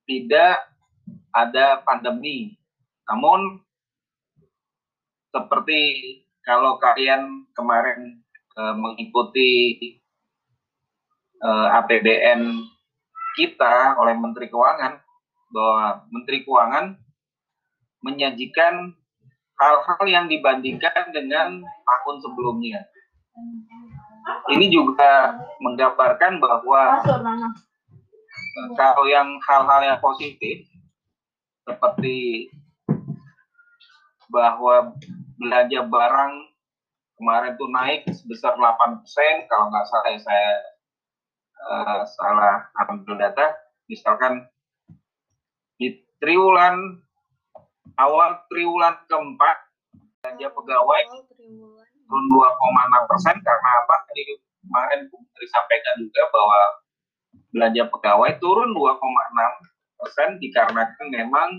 [0.07, 0.63] tidak
[1.35, 2.55] ada pandemi.
[3.09, 3.61] Namun
[5.33, 5.81] seperti
[6.41, 8.23] kalau kalian kemarin
[8.55, 9.51] e, mengikuti
[11.37, 12.41] e, eh, APBN
[13.37, 14.97] kita oleh Menteri Keuangan
[15.53, 16.97] bahwa Menteri Keuangan
[18.01, 18.95] menyajikan
[19.57, 22.81] hal-hal yang dibandingkan dengan tahun sebelumnya.
[24.47, 27.03] Ini juga menggambarkan bahwa
[28.75, 30.67] kalau yang hal-hal yang positif
[31.67, 32.47] seperti
[34.27, 34.95] bahwa
[35.39, 36.33] belanja barang
[37.17, 40.51] kemarin itu naik sebesar 8% kalau nggak salah ya saya
[41.65, 42.55] uh, salah
[42.87, 43.55] ambil data,
[43.89, 44.45] misalkan
[45.77, 47.01] di triwulan
[47.97, 49.57] awal triwulan keempat
[50.21, 51.03] belanja pegawai
[52.07, 53.95] turun 2,6 persen karena apa?
[54.07, 54.21] Tadi
[54.63, 56.61] kemarin Bu Menteri sampaikan juga bahwa
[57.51, 61.49] belanja pegawai turun 2,6 persen dikarenakan memang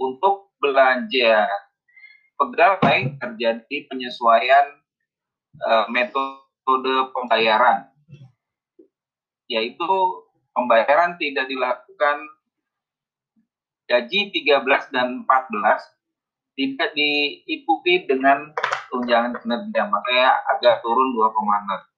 [0.00, 1.46] untuk belanja
[2.40, 4.66] pegawai terjadi penyesuaian
[5.62, 7.86] uh, metode pembayaran
[9.46, 9.90] yaitu
[10.56, 12.16] pembayaran tidak dilakukan
[13.84, 15.94] gaji 13 dan 14
[16.54, 18.54] tidak diikuti dengan
[18.94, 21.94] tunjangan kinerja makanya agak turun 2,6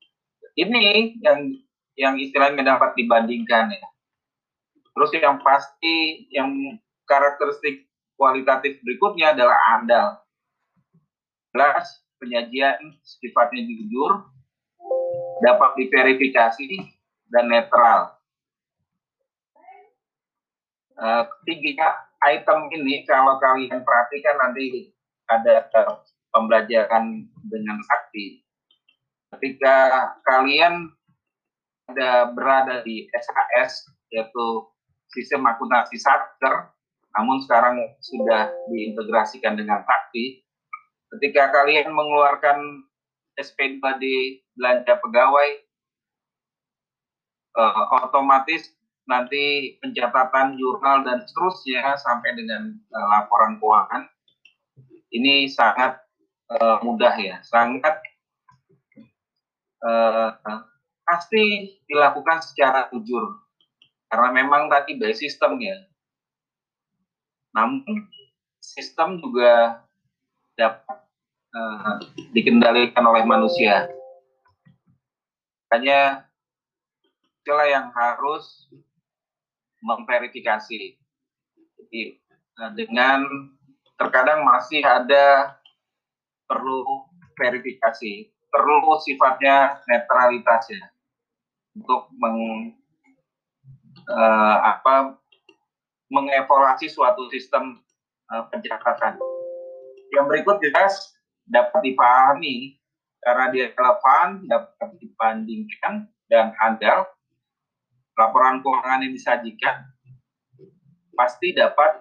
[0.56, 1.52] ini yang
[1.96, 3.86] yang istilahnya dapat dibandingkan ya.
[4.96, 7.84] Terus yang pasti yang karakteristik
[8.16, 10.08] kualitatif berikutnya adalah andal.
[11.52, 14.24] Jelas penyajian sifatnya jujur
[15.44, 16.68] dapat diverifikasi
[17.28, 18.16] dan netral.
[20.96, 24.96] Uh, ketiga, item ini kalau kalian perhatikan nanti
[25.28, 25.68] ada
[26.36, 28.44] pembelajaran dengan sakti.
[29.32, 30.92] Ketika kalian
[31.88, 34.46] ada berada di SHS yaitu
[35.16, 36.68] sistem akuntansi satker,
[37.16, 40.44] namun sekarang sudah diintegrasikan dengan sakti.
[41.16, 42.84] Ketika kalian mengeluarkan
[43.40, 45.48] SP2 di belanja pegawai,
[47.56, 54.04] uh, otomatis nanti pencatatan jurnal dan seterusnya sampai dengan uh, laporan keuangan
[55.14, 56.05] ini sangat
[56.50, 57.98] uh, mudah ya, sangat
[59.82, 60.30] uh,
[61.06, 63.38] pasti dilakukan secara jujur
[64.10, 65.76] karena memang tadi by sistem ya.
[67.54, 68.10] Namun
[68.62, 69.82] sistem juga
[70.54, 70.98] dapat
[71.54, 71.98] uh,
[72.34, 73.90] dikendalikan oleh manusia.
[75.74, 76.26] Hanya
[77.42, 78.70] itulah yang harus
[79.82, 80.98] memverifikasi.
[81.76, 82.00] Jadi
[82.74, 83.22] dengan
[83.98, 85.56] terkadang masih ada
[86.46, 87.06] perlu
[87.36, 90.84] verifikasi, perlu sifatnya netralitas ya
[91.76, 92.72] untuk meng
[94.08, 95.20] uh, apa
[96.08, 97.82] mengevaluasi suatu sistem
[98.32, 99.18] uh, pencatatan.
[100.14, 101.12] Yang berikut jelas
[101.44, 102.78] dapat dipahami
[103.20, 107.10] karena dia relevan, dapat dibandingkan dan handal.
[108.16, 109.92] Laporan keuangan yang disajikan
[111.12, 112.00] pasti dapat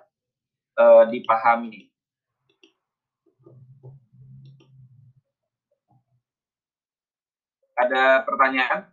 [0.80, 1.85] uh, dipahami.
[7.76, 8.88] Ada pertanyaan?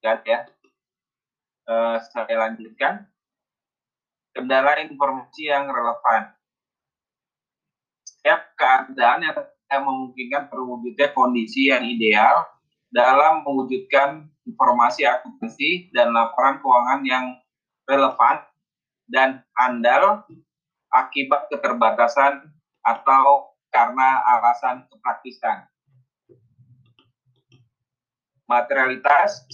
[0.00, 0.40] kan ya.
[1.68, 3.06] Uh, saya lanjutkan.
[4.34, 6.32] Kendala informasi yang relevan.
[8.06, 12.46] Setiap keadaan yang memungkinkan terwujudnya kondisi yang ideal
[12.90, 17.24] dalam mewujudkan informasi akuntansi dan laporan keuangan yang
[17.86, 18.49] relevan
[19.10, 20.22] dan andal
[20.94, 22.46] akibat keterbatasan
[22.86, 25.66] atau karena alasan kepraktisan.
[28.50, 29.46] Materialitas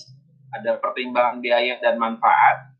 [0.56, 2.72] ada pertimbangan biaya dan manfaat,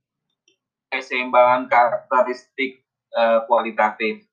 [0.88, 2.80] keseimbangan karakteristik
[3.12, 4.24] uh, kualitatif.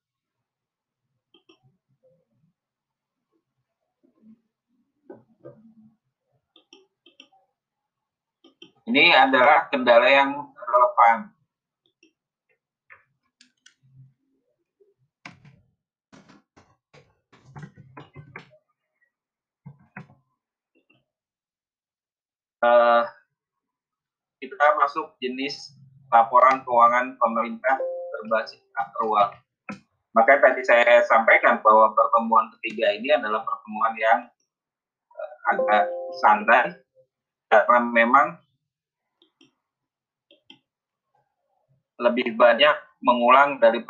[8.84, 11.33] Ini adalah kendala yang relevan.
[22.64, 23.04] Uh,
[24.40, 25.76] kita masuk jenis
[26.08, 27.76] laporan keuangan pemerintah
[28.08, 29.36] berbasis aktual.
[30.16, 34.20] Maka tadi saya sampaikan bahwa pertemuan ketiga ini adalah pertemuan yang
[35.12, 35.84] uh, agak
[36.24, 36.80] santai
[37.52, 38.26] karena memang
[42.00, 43.84] lebih banyak mengulang dari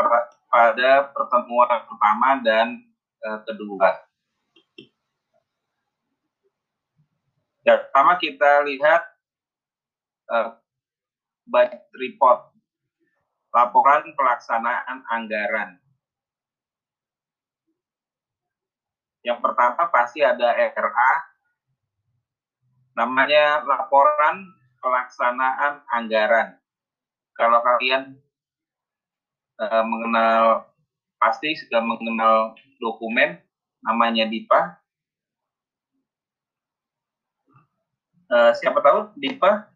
[0.51, 2.83] pada pertemuan pertama dan
[3.23, 4.03] uh, kedua.
[7.65, 9.03] Yang pertama kita lihat
[10.29, 10.61] uh,
[11.49, 12.53] budget report,
[13.53, 15.81] laporan pelaksanaan anggaran.
[19.25, 21.13] Yang pertama pasti ada RA,
[22.93, 24.45] namanya laporan
[24.85, 26.61] pelaksanaan anggaran.
[27.33, 28.21] Kalau kalian
[29.57, 30.69] uh, mengenal,
[31.17, 33.41] pasti sudah mengenal dokumen,
[33.81, 34.84] namanya DIPA.
[38.25, 39.69] Uh, siapa tahu DIPA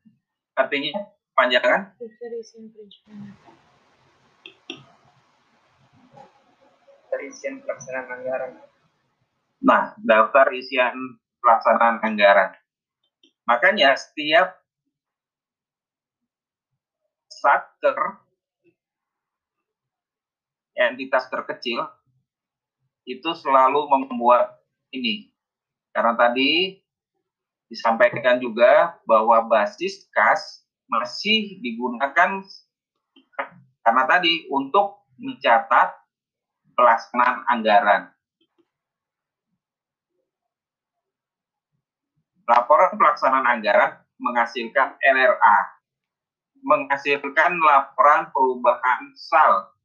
[0.56, 0.92] artinya
[1.36, 1.92] panjangan?
[2.00, 2.64] Daftar isian
[7.28, 8.52] isian pelaksanaan anggaran.
[9.60, 10.96] Nah, daftar isian
[11.44, 12.56] pelaksanaan anggaran.
[13.44, 14.60] Makanya setiap
[17.28, 18.20] satker
[20.78, 21.84] entitas terkecil
[23.08, 24.60] itu selalu membuat
[24.92, 25.32] ini.
[25.90, 26.76] Karena tadi
[27.68, 32.40] disampaikan juga bahwa basis kas masih digunakan
[33.84, 35.88] karena tadi untuk mencatat
[36.76, 38.02] pelaksanaan anggaran.
[42.48, 45.58] Laporan pelaksanaan anggaran menghasilkan LRA,
[46.64, 49.76] menghasilkan laporan perubahan sal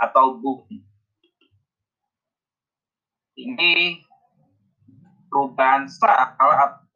[0.00, 0.80] atau bukti.
[3.36, 4.00] Ini
[5.28, 6.32] perubahan sal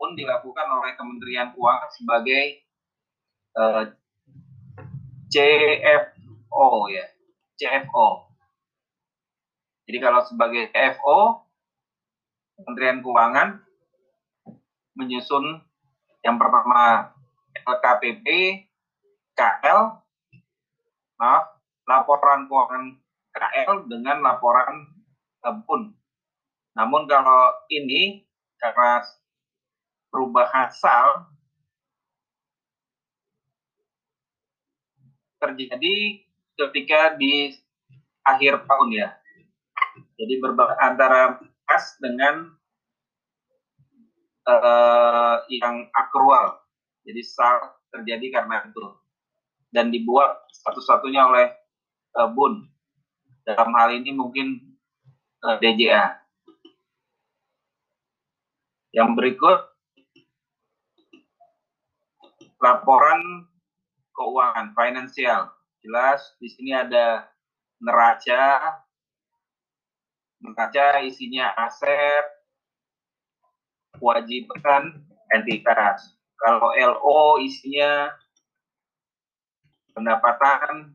[0.03, 2.67] pun dilakukan oleh Kementerian Keuangan sebagai
[3.55, 3.95] uh, eh,
[5.31, 7.07] CFO ya,
[7.55, 8.27] CFO.
[9.87, 11.47] Jadi kalau sebagai CFO
[12.59, 13.63] Kementerian Keuangan
[14.99, 15.63] menyusun
[16.27, 17.15] yang pertama
[17.63, 18.27] LKPP,
[19.39, 20.03] KL,
[21.15, 22.99] maaf, laporan keuangan
[23.31, 24.99] KL dengan laporan
[25.43, 25.95] PUN.
[26.75, 28.27] Namun kalau ini
[28.59, 29.03] karena
[30.13, 31.33] perubahan sal
[35.41, 36.23] terjadi
[36.55, 37.57] ketika di
[38.23, 39.09] akhir tahun ya.
[40.21, 40.39] Jadi
[40.79, 42.55] antara kas dengan
[44.47, 46.63] uh, yang akrual.
[47.03, 49.03] Jadi sal terjadi karena itu
[49.73, 51.47] dan dibuat satu-satunya oleh
[52.21, 52.69] uh, Bun.
[53.43, 54.79] Dalam hal ini mungkin
[55.43, 56.05] uh, eh, DJA.
[58.95, 59.72] Yang berikut
[62.63, 63.51] laporan
[64.15, 65.51] keuangan finansial.
[65.83, 67.27] Jelas di sini ada
[67.83, 68.79] neraca,
[70.39, 72.23] neraca isinya aset,
[73.99, 75.03] kewajiban
[75.35, 76.15] entitas.
[76.39, 78.15] Kalau LO isinya
[79.91, 80.95] pendapatan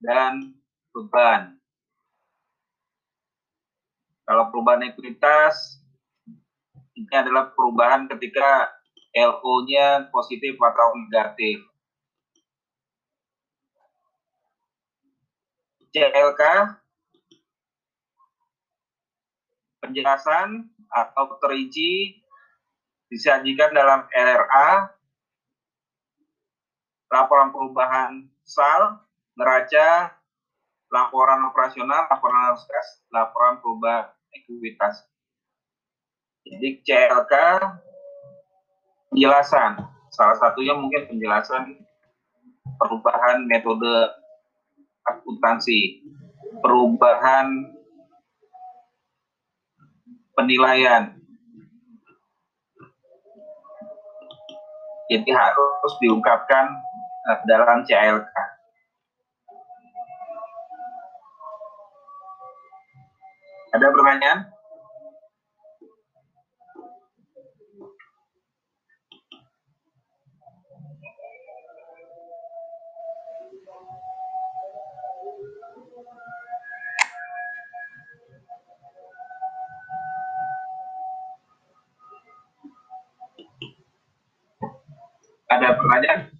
[0.00, 0.56] dan
[0.96, 1.60] beban.
[4.24, 5.82] Kalau perubahan ekuitas
[6.96, 8.72] ini adalah perubahan ketika
[9.12, 11.60] LO-nya positif atau negatif.
[15.92, 16.42] CLK
[19.84, 22.16] penjelasan atau terinci
[23.12, 24.88] disajikan dalam LRA
[27.12, 29.04] laporan perubahan SAL,
[29.36, 30.16] neraca,
[30.88, 32.64] laporan operasional, laporan arus
[33.12, 35.04] laporan perubahan ekuitas.
[36.48, 37.34] Jadi CLK
[39.12, 39.76] penjelasan,
[40.08, 41.76] salah satunya mungkin penjelasan
[42.80, 44.08] perubahan metode
[45.04, 46.00] akuntansi,
[46.64, 47.76] perubahan
[50.32, 51.12] penilaian.
[55.12, 56.72] Jadi harus diungkapkan
[57.28, 58.32] eh, dalam CLK.
[63.76, 64.51] Ada pertanyaan?
[85.92, 86.31] Ada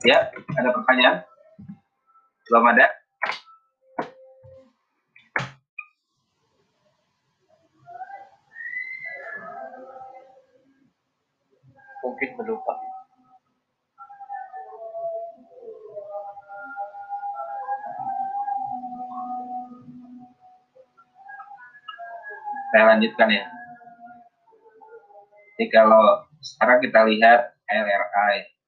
[0.00, 1.20] Ya, ada pertanyaan?
[2.48, 2.88] Belum ada?
[12.00, 12.78] Mungkin Pak.
[22.72, 23.44] Saya lanjutkan ya.
[25.60, 28.59] Jadi kalau sekarang kita lihat LRI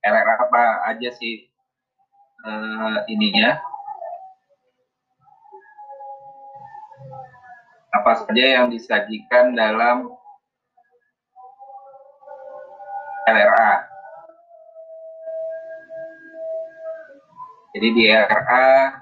[0.00, 1.44] LR apa aja sih
[2.44, 3.60] uh, ininya
[7.90, 10.08] apa saja yang disajikan dalam
[13.28, 13.72] LRA.
[17.70, 18.98] Jadi di LRA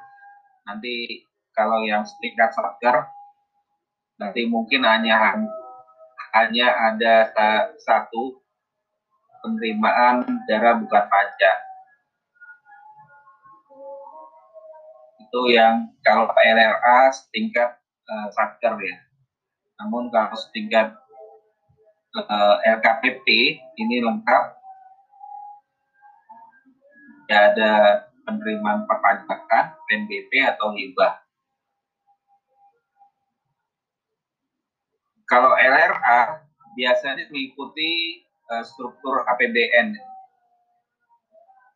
[0.69, 1.25] nanti
[1.57, 3.09] kalau yang setingkat satker
[4.21, 5.41] nanti mungkin hanya
[6.37, 7.15] hanya ada
[7.81, 8.43] satu
[9.43, 11.57] penerimaan darah bukan pajak.
[15.29, 17.77] Itu yang kalau LRA setingkat
[18.09, 18.97] uh, satker ya.
[19.79, 20.97] Namun kalau setingkat
[22.17, 23.27] uh, eh, LKPP
[23.79, 24.45] ini lengkap.
[27.29, 27.73] Ya ada
[28.25, 31.21] penerimaan perpajakan, PNBP atau hibah.
[35.29, 36.41] Kalau LRA
[36.73, 40.09] biasanya mengikuti uh, struktur APBN.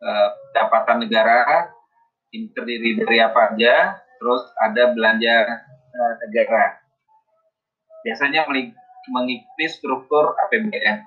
[0.03, 1.71] Eh, pendapatan negara
[2.35, 5.63] ini terdiri dari apa aja, terus ada belanja
[5.95, 6.83] uh, negara.
[8.03, 8.51] Biasanya
[9.15, 11.07] mengikuti struktur APBN.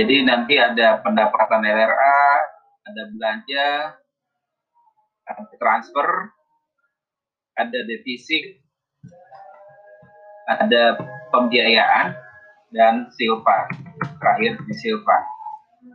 [0.00, 2.24] Jadi nanti ada pendapatan LRA,
[2.88, 3.68] ada belanja,
[5.28, 6.08] ada transfer,
[7.52, 8.63] ada defisit,
[10.48, 10.98] ada
[11.32, 12.14] pembiayaan
[12.74, 13.68] dan silva
[14.20, 15.18] terakhir di silva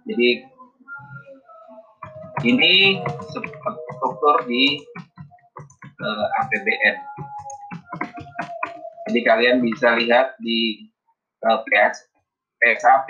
[0.09, 0.29] jadi
[2.47, 4.79] ini struktur di
[5.99, 6.97] uh, eh, APBN
[9.09, 10.85] jadi kalian bisa lihat di
[11.45, 12.05] uh, PS,
[12.61, 13.09] PSAP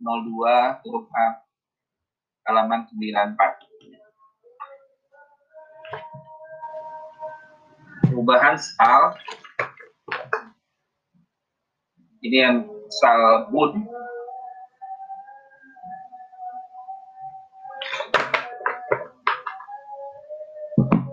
[0.00, 1.26] 02 huruf A
[2.48, 3.68] halaman 94
[8.08, 9.14] perubahan sal
[12.18, 13.78] ini yang sal bun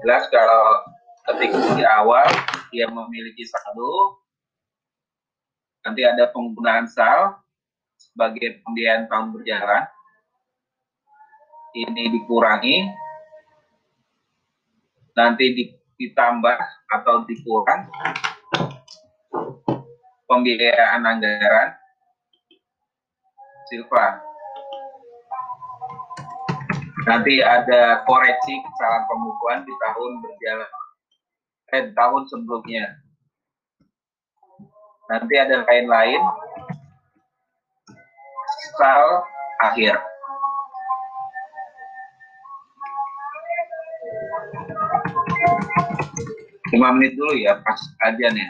[0.05, 0.85] jelas kalau
[1.33, 2.29] ketika di awal
[2.69, 4.21] dia memiliki saldo.
[5.81, 7.41] Nanti ada penggunaan sal
[7.97, 9.85] sebagai pembiayaan tahun berjalan.
[11.73, 12.77] Ini dikurangi.
[15.15, 16.57] Nanti ditambah
[16.91, 17.87] atau dikurang
[20.25, 21.69] pembiayaan anggaran.
[23.69, 24.21] Silva.
[27.05, 30.71] Nanti ada koreksi kesalahan pembukuan di tahun berjalan.
[31.73, 32.85] Eh tahun sebelumnya.
[35.09, 36.21] Nanti ada lain-lain.
[38.77, 39.05] Sal
[39.61, 39.97] akhir.
[46.73, 48.49] Lima menit dulu ya pas kajian ya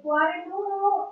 [0.00, 1.09] Dikeluarin dulu.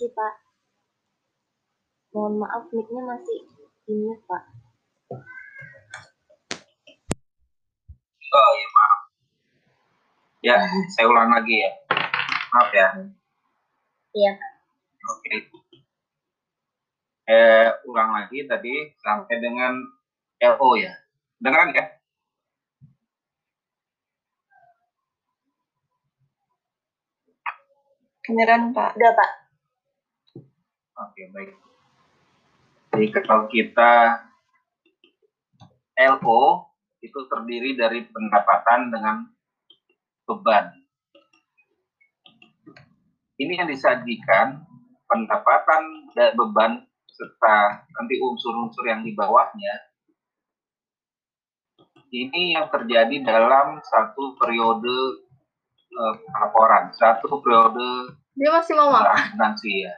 [0.00, 0.34] Permisi Pak.
[2.16, 3.40] Mohon maaf mic-nya masih
[3.84, 4.42] ini Pak.
[8.32, 9.00] Oh iya maaf.
[10.40, 10.56] Ya,
[10.96, 11.70] saya ulang lagi ya.
[12.48, 12.88] Maaf ya.
[14.16, 14.32] Iya.
[15.04, 15.52] Oke.
[17.28, 19.84] Eh, ulang lagi tadi sampai dengan
[20.40, 20.96] LO ya.
[21.44, 21.84] Dengeran ya?
[28.24, 28.96] Kedengeran Pak.
[28.96, 29.49] Udah Pak.
[31.00, 31.56] Oke, baik.
[32.92, 34.20] Jadi kalau kita
[35.96, 36.68] LO
[37.00, 39.16] itu terdiri dari pendapatan dengan
[40.28, 40.76] beban.
[43.40, 44.60] Ini yang disajikan
[45.08, 49.88] pendapatan dan beban serta nanti unsur-unsur yang di bawahnya.
[52.10, 55.24] Ini yang terjadi dalam satu periode
[55.94, 59.14] uh, laporan, satu periode Dia masih mau makan.
[59.14, 59.92] akuntansi ya.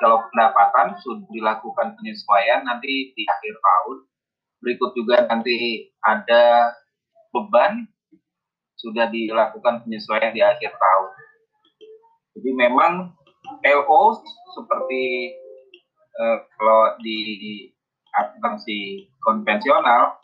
[0.00, 3.98] Kalau pendapatan sudah dilakukan penyesuaian nanti di akhir tahun,
[4.62, 6.72] berikut juga nanti ada
[7.34, 7.88] beban
[8.78, 11.10] sudah dilakukan penyesuaian di akhir tahun.
[12.38, 13.12] Jadi memang
[13.62, 14.02] LO
[14.56, 15.36] seperti
[16.16, 17.18] eh, kalau di
[18.12, 20.22] akuntansi konvensional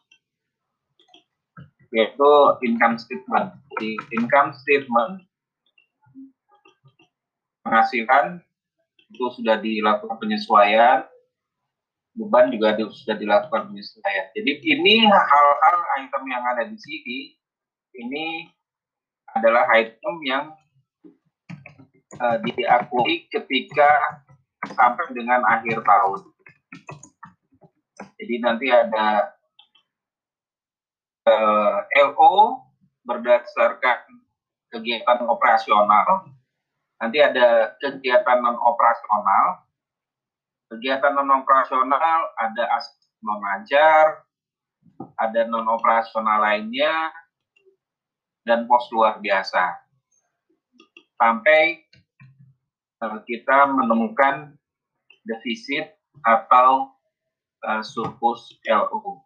[1.92, 2.30] yaitu
[2.64, 3.56] income statement.
[3.80, 5.24] Di income statement
[7.64, 8.40] penghasilan
[9.08, 11.08] itu sudah dilakukan penyesuaian,
[12.18, 14.26] beban juga sudah dilakukan penyesuaian.
[14.36, 17.18] Jadi ini hal-hal item yang ada di sini
[17.98, 18.46] ini
[19.32, 20.44] adalah item yang
[22.18, 23.90] eh, diakui ketika
[24.66, 26.20] sampai dengan akhir tahun.
[28.18, 29.32] Jadi nanti ada
[31.26, 32.66] eh, LO
[33.06, 34.04] berdasarkan
[34.68, 36.28] kegiatan operasional,
[36.98, 39.64] nanti ada kegiatan non operasional.
[40.68, 42.86] Kegiatan non operasional ada as
[43.22, 44.22] mengajar,
[45.18, 47.10] ada non operasional lainnya,
[48.46, 49.78] dan pos luar biasa.
[51.18, 51.82] Sampai
[53.02, 54.54] eh, kita menemukan
[55.26, 56.94] defisit atau
[57.62, 59.22] eh, surplus LO.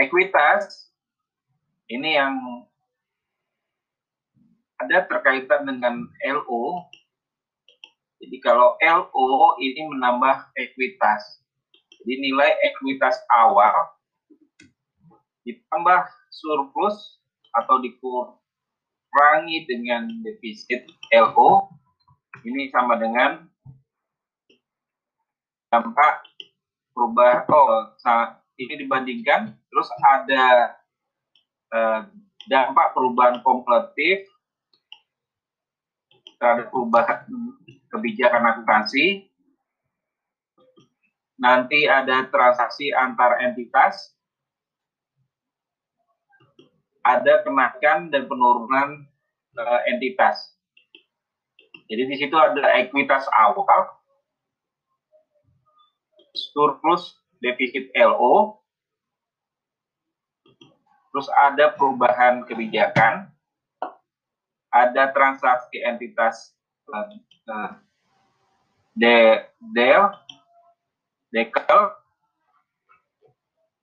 [0.00, 0.89] Ekuitas
[1.90, 2.38] ini yang
[4.80, 6.86] ada terkaitan dengan LO.
[8.22, 11.42] Jadi kalau LO ini menambah ekuitas.
[12.00, 13.74] Jadi nilai ekuitas awal
[15.44, 17.20] ditambah surplus
[17.50, 21.66] atau dikurangi dengan defisit LO
[22.46, 23.44] ini sama dengan
[25.72, 26.24] dampak
[26.94, 27.90] perubahan oh
[28.60, 30.76] ini dibandingkan terus ada
[31.70, 32.00] eh,
[32.50, 34.26] dampak perubahan kumulatif
[36.40, 37.26] terhadap perubahan
[37.92, 39.28] kebijakan akuntansi
[41.40, 44.16] nanti ada transaksi antar entitas
[47.04, 49.08] ada kenaikan dan penurunan
[49.56, 50.36] eh, entitas.
[51.90, 53.98] Jadi di situ ada ekuitas awal,
[56.54, 58.59] surplus defisit LO,
[61.10, 63.26] terus ada perubahan kebijakan,
[64.70, 66.54] ada transaksi entitas
[68.94, 70.06] de, del,
[71.34, 71.82] dekel,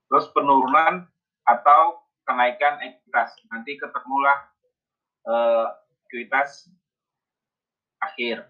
[0.07, 1.03] terus penurunan
[1.43, 3.35] atau kenaikan ekuitas.
[3.51, 4.39] Nanti ketemulah
[6.07, 6.71] ekuitas
[7.99, 8.47] akhir.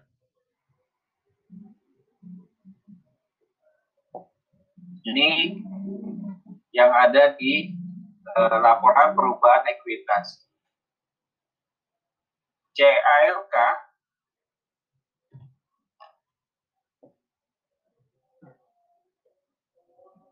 [5.08, 5.56] Ini
[6.76, 7.72] yang ada di
[8.36, 10.44] eh, laporan perubahan ekuitas.
[12.76, 13.56] CALK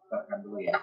[0.06, 0.78] Kita dulu ya.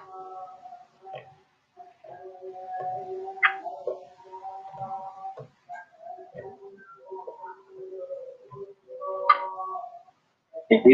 [10.67, 10.91] Jadi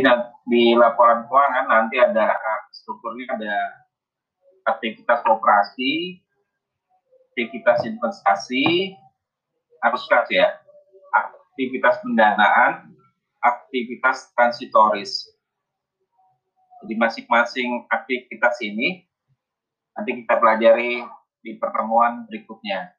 [0.50, 2.36] di laporan keuangan nanti ada
[2.70, 3.56] strukturnya ada
[4.70, 6.22] aktivitas operasi,
[7.34, 8.94] aktivitas investasi,
[9.80, 10.50] harus kasih ya,
[11.16, 12.94] aktivitas pendanaan,
[13.40, 15.32] aktivitas transitoris.
[16.80, 19.04] Jadi masing-masing aktivitas ini
[19.96, 21.04] nanti kita pelajari
[21.44, 22.99] di pertemuan berikutnya.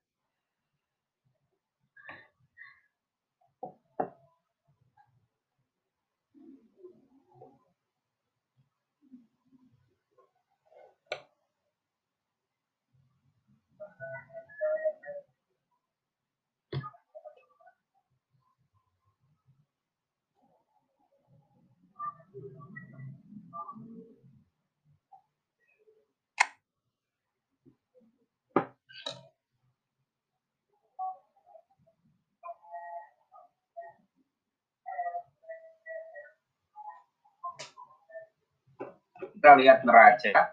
[39.40, 40.52] Kita lihat neraca.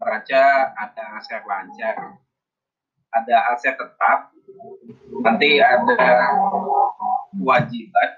[0.00, 0.42] Neraca
[0.80, 2.16] ada aset lancar,
[3.12, 4.32] ada aset tetap,
[5.20, 5.92] nanti ada
[7.36, 8.10] kewajiban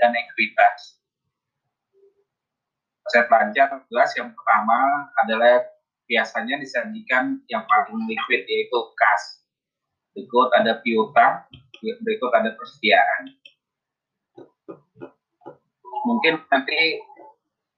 [0.00, 0.96] dan ekuitas.
[3.04, 5.68] Aset lancar jelas yang pertama adalah
[6.08, 9.44] biasanya disajikan yang paling liquid yaitu kas.
[10.16, 11.52] Berikut ada piutang,
[11.84, 13.28] berikut ada persediaan
[16.06, 17.02] mungkin nanti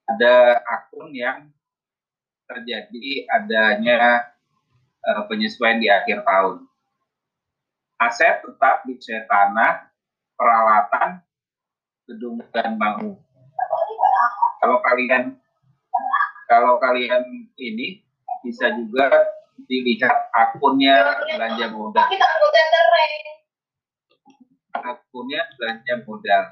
[0.05, 1.49] ada akun yang
[2.49, 4.27] terjadi adanya
[5.07, 6.67] uh, penyesuaian di akhir tahun.
[8.01, 9.93] Aset tetap di tanah,
[10.33, 11.21] peralatan,
[12.09, 13.13] gedung dan bangun.
[14.61, 15.37] Kalau kalian
[16.49, 17.23] kalau kalian
[17.55, 18.03] ini
[18.41, 19.07] bisa juga
[19.69, 22.09] dilihat akunnya belanja modal.
[24.81, 26.43] Akunnya belanja modal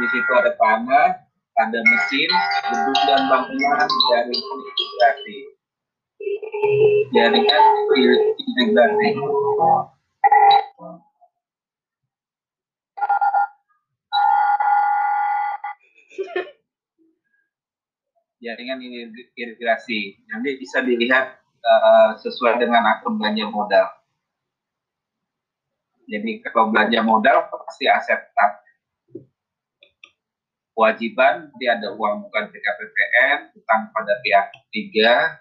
[0.00, 1.08] di situ ada tanah,
[1.60, 2.30] ada mesin,
[2.72, 5.38] gedung dan bangunan dari integrasi.
[7.12, 7.64] Jaringan
[8.40, 9.08] integrasi.
[18.40, 20.00] Jaringan integrasi.
[20.32, 23.86] Nanti bisa dilihat uh, sesuai dengan akun belanja modal.
[26.08, 28.32] Jadi kalau belanja modal pasti aset
[30.80, 35.36] kewajiban nanti ada uang bukan PKPPN, utang pada pihak ketiga.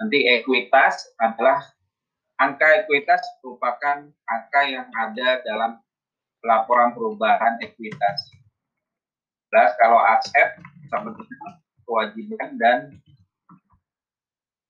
[0.00, 1.60] Nanti ekuitas adalah
[2.40, 5.84] angka ekuitas merupakan angka yang ada dalam
[6.40, 8.32] laporan perubahan ekuitas.
[9.52, 10.56] Jelas kalau aset
[10.88, 12.78] sama dengan kewajiban dan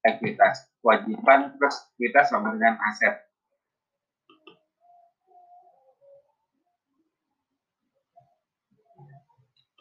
[0.02, 0.66] ekuitas.
[0.82, 3.23] Kewajiban plus ekuitas sama dengan aset.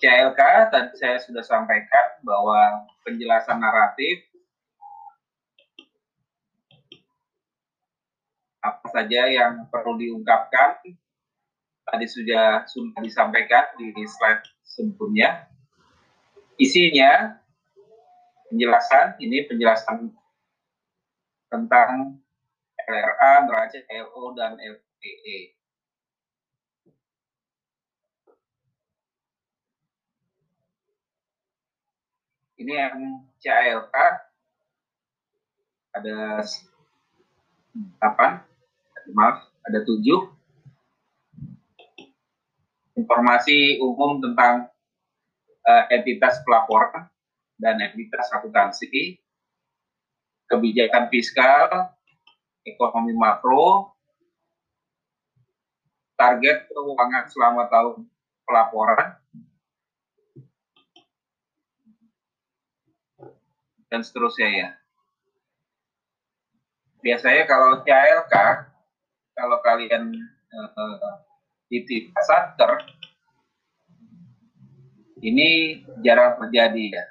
[0.04, 4.28] CLK tadi saya sudah sampaikan bahwa penjelasan naratif
[8.60, 10.84] apa saja yang perlu diungkapkan
[11.88, 15.48] tadi sudah sudah disampaikan di slide sebelumnya.
[16.60, 17.40] Isinya
[18.52, 20.12] penjelasan ini penjelasan
[21.48, 22.20] tentang
[22.76, 25.63] LRA, neraca LO dan LPE.
[32.64, 32.96] Ini yang
[33.44, 33.96] CALK
[35.92, 36.40] ada
[38.00, 38.28] apa?
[39.12, 40.32] Maaf, ada tujuh.
[42.96, 44.72] Informasi umum tentang
[45.68, 47.12] uh, entitas pelaporan
[47.60, 49.20] dan entitas akuntansi,
[50.48, 51.92] kebijakan fiskal,
[52.64, 53.92] ekonomi makro,
[56.16, 58.08] target keuangan selama tahun
[58.48, 59.20] pelaporan,
[63.94, 64.70] dan seterusnya ya.
[67.06, 68.36] Biasanya kalau CLK,
[69.38, 70.18] kalau kalian
[70.50, 71.22] uh,
[71.70, 72.82] di satker,
[75.22, 77.06] ini jarang terjadi ya.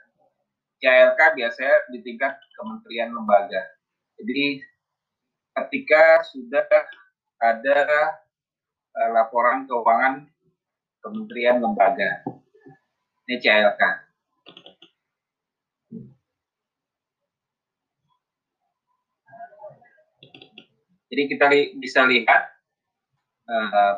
[0.82, 3.62] CLK biasanya di tingkat kementerian lembaga.
[4.18, 4.58] Jadi
[5.54, 6.66] ketika sudah
[7.38, 7.78] ada
[8.90, 10.26] uh, laporan keuangan
[10.98, 12.26] kementerian lembaga,
[13.30, 14.11] ini CLK.
[21.12, 22.42] Jadi kita li bisa lihat
[23.44, 23.94] uh,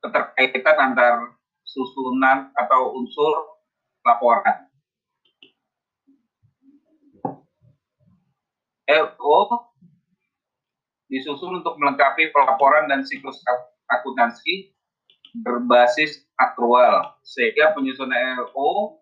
[0.00, 1.36] keterkaitan antar
[1.68, 3.60] susunan atau unsur
[4.00, 4.72] laporan.
[8.88, 9.38] LO
[11.12, 13.36] disusun untuk melengkapi pelaporan dan siklus
[13.92, 14.72] akuntansi
[15.44, 18.96] berbasis akrual sehingga penyusunan LO,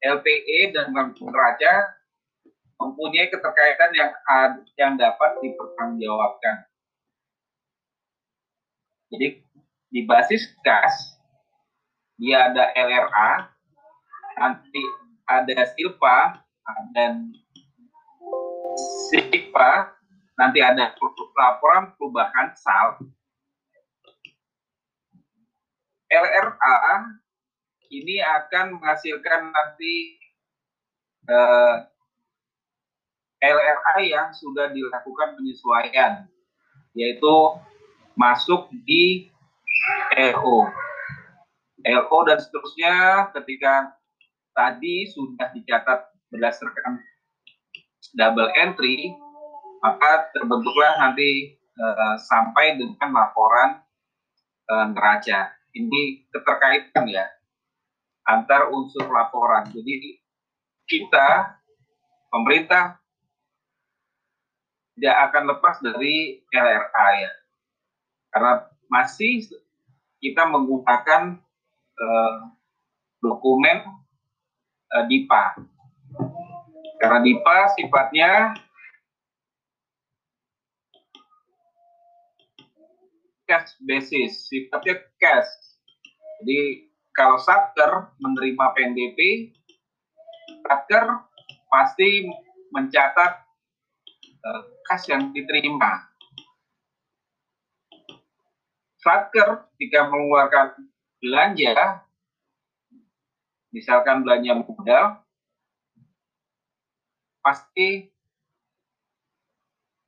[0.00, 1.97] LPE dan neraca
[2.78, 4.10] mempunyai keterkaitan yang
[4.78, 6.66] yang dapat dipertanggungjawabkan.
[9.10, 9.42] Jadi
[9.88, 11.18] di basis gas
[12.18, 13.30] dia ada LRA,
[14.42, 14.82] nanti
[15.26, 16.42] ada silpa
[16.94, 17.30] dan
[19.08, 19.94] SIPA,
[20.34, 20.94] nanti ada
[21.38, 22.98] laporan perubahan SAL.
[26.10, 26.78] LRA
[27.92, 30.18] ini akan menghasilkan nanti
[31.28, 31.74] eh,
[33.38, 36.26] LRA yang sudah dilakukan penyesuaian,
[36.94, 37.34] yaitu
[38.18, 39.30] masuk di
[40.18, 40.66] LO.
[41.86, 42.94] LO dan seterusnya
[43.38, 43.94] ketika
[44.50, 46.98] tadi sudah dicatat berdasarkan
[48.18, 49.14] double entry,
[49.78, 53.78] maka terbentuklah nanti uh, sampai dengan laporan
[54.66, 55.54] uh, neraca.
[55.68, 57.28] ini keterkaitan ya
[58.28, 59.64] antar unsur laporan.
[59.72, 60.20] Jadi
[60.84, 61.56] kita
[62.28, 63.00] pemerintah
[64.98, 67.32] tidak akan lepas dari LRA ya.
[68.34, 68.52] Karena
[68.90, 69.46] masih
[70.18, 71.38] kita menggunakan
[71.94, 72.36] eh,
[73.22, 73.78] dokumen
[74.90, 75.44] eh, DIPA.
[76.98, 78.30] Karena DIPA sifatnya
[83.46, 85.50] cash basis, sifatnya cash.
[86.42, 89.18] Jadi kalau Satker menerima PNBP,
[90.66, 91.22] Satker
[91.70, 92.26] pasti
[92.74, 93.47] mencatat
[94.86, 96.08] kas yang diterima.
[98.98, 100.74] Satker jika mengeluarkan
[101.22, 102.02] belanja,
[103.70, 105.04] misalkan belanja modal,
[107.44, 108.10] pasti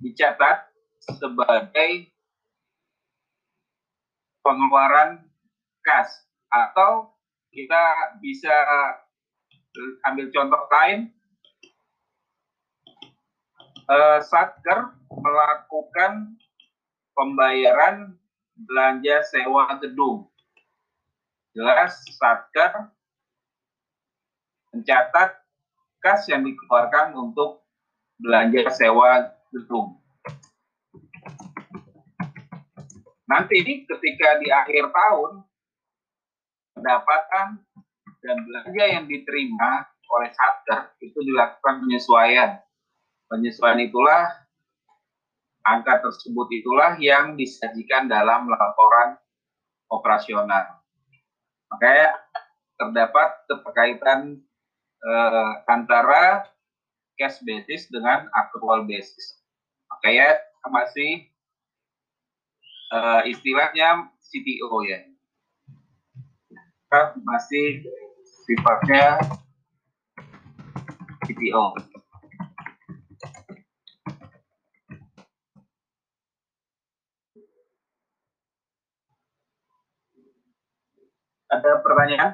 [0.01, 0.69] dicatat
[1.01, 2.11] sebagai
[4.41, 5.23] pengeluaran
[5.85, 7.15] kas atau
[7.53, 8.53] kita bisa
[10.09, 11.13] ambil contoh lain
[13.91, 16.39] uh, Satker melakukan
[17.19, 18.15] pembayaran
[18.55, 20.31] belanja sewa gedung
[21.51, 22.95] jelas Satker
[24.71, 25.43] mencatat
[25.99, 27.67] kas yang dikeluarkan untuk
[28.23, 29.99] belanja sewa gedung
[33.31, 35.47] Nanti ketika di akhir tahun
[36.75, 37.63] pendapatan
[38.27, 42.59] dan belanja yang diterima oleh Satker itu dilakukan penyesuaian.
[43.31, 44.27] Penyesuaian itulah
[45.63, 49.15] angka tersebut itulah yang disajikan dalam laporan
[49.87, 50.83] operasional.
[51.71, 52.19] Makanya
[52.75, 54.43] terdapat keterkaitan
[55.07, 56.51] eh, antara
[57.21, 59.41] cash basis dengan accrual basis.
[59.93, 60.41] Makanya
[60.73, 61.29] masih
[62.89, 65.05] uh, istilahnya CTO ya.
[67.21, 67.85] Masih
[68.49, 69.21] sifatnya
[71.29, 71.90] CTO.
[81.51, 82.33] Ada pertanyaan?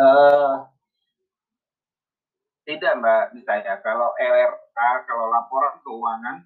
[0.00, 0.64] Uh,
[2.64, 6.36] tidak Mbak Nitaya, kalau LRA, kalau laporan keuangan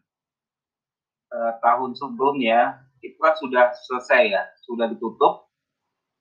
[1.34, 5.50] uh, tahun sebelumnya itu kan sudah selesai ya, sudah ditutup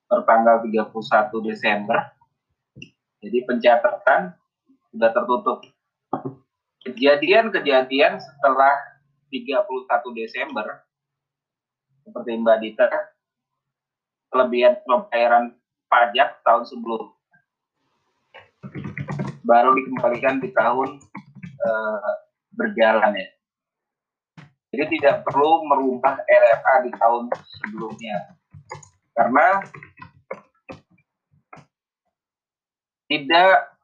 [0.09, 1.99] tertanggal 31 Desember.
[3.23, 4.35] Jadi pencatatan
[4.91, 5.63] sudah tertutup.
[6.83, 8.75] Kejadian-kejadian setelah
[9.31, 10.83] 31 Desember,
[12.03, 12.89] seperti Mbak Dita,
[14.27, 15.55] kelebihan pembayaran
[15.87, 17.15] pajak tahun sebelum
[19.43, 20.99] baru dikembalikan di tahun
[21.63, 22.13] uh,
[22.55, 23.27] berjalan ya.
[24.73, 27.29] Jadi tidak perlu merubah LRA di tahun
[27.61, 28.17] sebelumnya.
[29.13, 29.61] Karena
[33.05, 33.77] tidak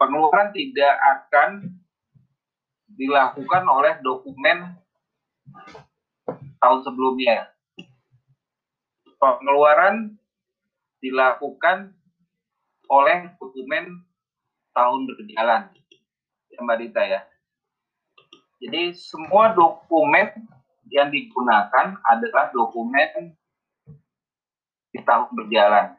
[0.00, 1.50] pengeluaran tidak akan
[2.88, 4.80] dilakukan oleh dokumen
[6.56, 7.52] tahun sebelumnya.
[9.20, 10.16] Pengeluaran
[11.04, 11.92] dilakukan
[12.92, 14.04] oleh dokumen
[14.76, 15.72] tahun berjalan,
[16.52, 17.20] ya Mbak Dita ya.
[18.60, 20.28] Jadi semua dokumen
[20.92, 23.32] yang digunakan adalah dokumen
[24.92, 25.96] di tahun berjalan.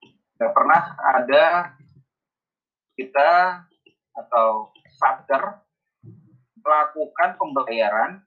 [0.00, 1.44] Tidak pernah ada
[2.96, 3.60] kita
[4.16, 5.60] atau satker
[6.64, 8.24] melakukan pembayaran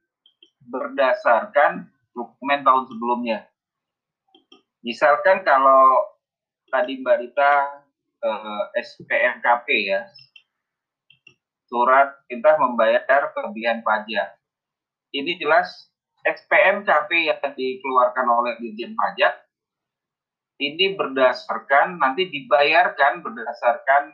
[0.70, 3.50] berdasarkan dokumen tahun sebelumnya.
[4.86, 6.16] Misalkan kalau
[6.70, 7.79] tadi Mbak Rita
[8.20, 10.07] eh, SPNKP ya,
[11.70, 14.36] surat kita membayar kelebihan pajak.
[15.15, 15.89] Ini jelas
[16.22, 19.49] SPNKP yang dikeluarkan oleh Dirjen Pajak
[20.59, 24.11] ini berdasarkan nanti dibayarkan berdasarkan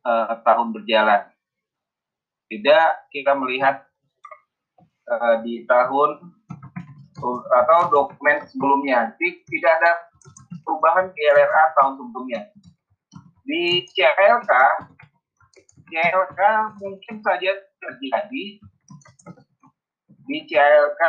[0.00, 1.28] uh, tahun berjalan.
[2.48, 3.84] Tidak kita melihat
[5.12, 6.32] uh, di tahun
[7.60, 9.12] atau dokumen sebelumnya.
[9.20, 9.92] Tidak ada
[10.64, 12.40] perubahan di LRA tahun sebelumnya.
[13.44, 14.52] Di CLK,
[15.92, 16.40] CLK
[16.80, 18.44] mungkin saja terjadi
[20.24, 21.02] di CLK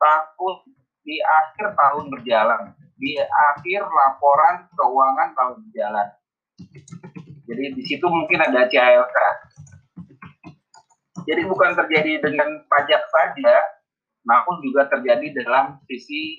[0.00, 0.56] tahun
[1.06, 6.08] di akhir tahun berjalan, di akhir laporan keuangan tahun berjalan.
[7.46, 9.16] Jadi di situ mungkin ada CLK.
[11.26, 13.54] Jadi bukan terjadi dengan pajak saja,
[14.26, 16.38] namun juga terjadi dalam sisi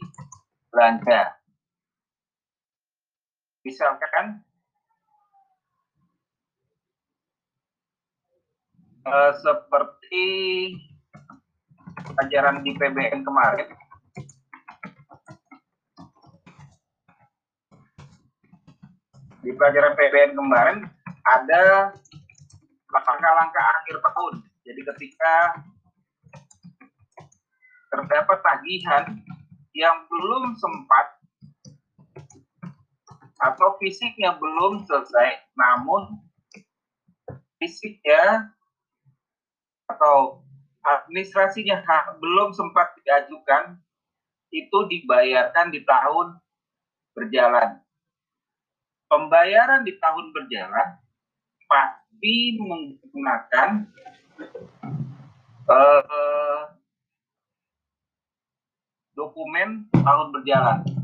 [0.72, 1.32] belanja.
[3.68, 4.40] Misalkan
[9.04, 10.28] uh, seperti
[12.24, 13.68] ajaran di PBN kemarin
[19.44, 20.88] di pelajaran PBN kemarin
[21.28, 21.92] ada
[22.88, 24.34] langkah-langkah akhir tahun.
[24.64, 25.36] Jadi ketika
[27.92, 29.04] terdapat tagihan
[29.76, 31.17] yang belum sempat
[33.38, 36.18] atau fisiknya belum selesai, namun
[37.62, 38.54] fisiknya
[39.88, 40.42] atau
[40.84, 41.84] administrasinya
[42.18, 43.78] belum sempat diajukan
[44.52, 46.40] itu dibayarkan di tahun
[47.14, 47.84] berjalan.
[49.08, 51.00] Pembayaran di tahun berjalan
[51.68, 53.70] pasti menggunakan
[55.68, 56.62] uh,
[59.16, 60.97] dokumen tahun berjalan.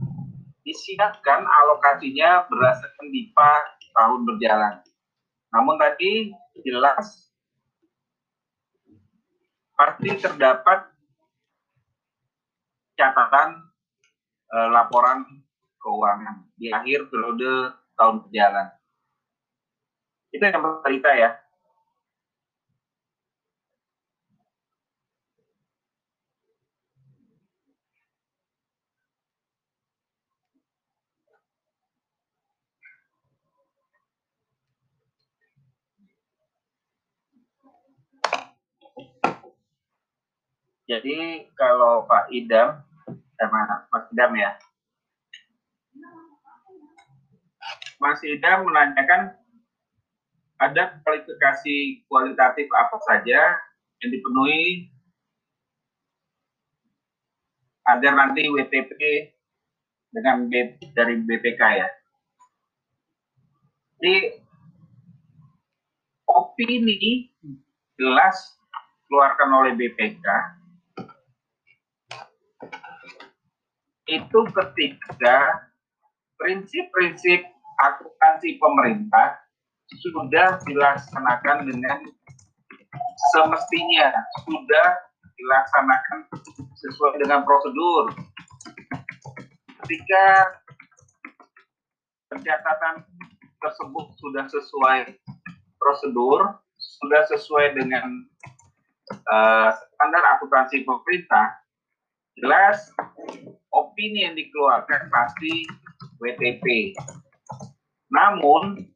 [0.63, 3.51] Disiapkan alokasinya berdasarkan DIPA
[3.93, 4.75] tahun berjalan.
[5.51, 6.31] Namun tadi
[6.63, 7.29] jelas
[9.75, 10.87] pasti terdapat
[12.95, 13.59] catatan
[14.47, 15.27] e, laporan
[15.83, 18.67] keuangan di akhir periode tahun berjalan.
[20.31, 21.42] Itu yang bercerita ya.
[40.83, 42.83] Jadi kalau Pak Idam
[43.39, 44.51] sama Mas Idam ya.
[48.03, 49.31] Mas Idam menanyakan
[50.59, 53.39] ada kualifikasi kualitatif apa saja
[54.03, 54.91] yang dipenuhi
[57.87, 58.99] agar nanti WTP
[60.11, 61.89] dengan B, dari BPK ya.
[63.99, 64.15] Jadi
[66.27, 67.31] opini
[67.95, 68.59] jelas
[69.07, 70.27] keluarkan oleh BPK
[74.07, 75.37] itu ketika
[76.35, 77.47] prinsip-prinsip
[77.79, 79.39] akuntansi pemerintah
[80.01, 81.99] sudah dilaksanakan dengan
[83.31, 84.09] semestinya,
[84.43, 84.87] sudah
[85.37, 86.19] dilaksanakan
[86.77, 88.11] sesuai dengan prosedur.
[89.83, 90.23] Ketika
[92.31, 93.03] pencatatan
[93.59, 94.99] tersebut sudah sesuai
[95.79, 96.39] prosedur,
[96.79, 98.27] sudah sesuai dengan
[99.31, 101.59] uh, standar akuntansi pemerintah,
[102.39, 102.91] jelas
[103.93, 105.69] opini yang dikeluarkan pasti
[106.17, 106.97] WTP.
[108.09, 108.89] Namun,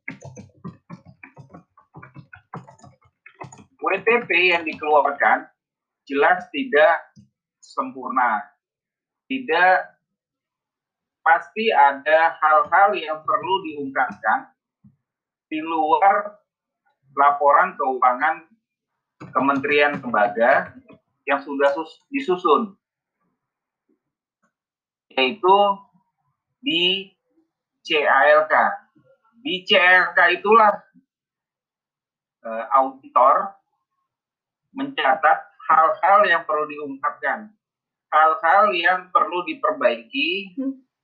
[3.77, 5.45] WTP yang dikeluarkan
[6.09, 7.13] jelas tidak
[7.61, 8.41] sempurna.
[9.29, 9.85] Tidak
[11.21, 14.49] pasti ada hal-hal yang perlu diungkapkan
[15.45, 16.41] di luar
[17.13, 18.49] laporan keuangan
[19.29, 20.73] kementerian lembaga
[21.29, 21.69] yang sudah
[22.09, 22.73] disusun
[25.18, 25.57] yaitu
[26.61, 27.09] di
[27.82, 28.53] CALK.
[29.41, 30.72] Di CALK itulah
[32.45, 33.57] uh, auditor
[34.78, 35.38] mencatat
[35.68, 37.49] hal-hal yang perlu diungkapkan,
[38.13, 40.53] hal-hal yang perlu diperbaiki,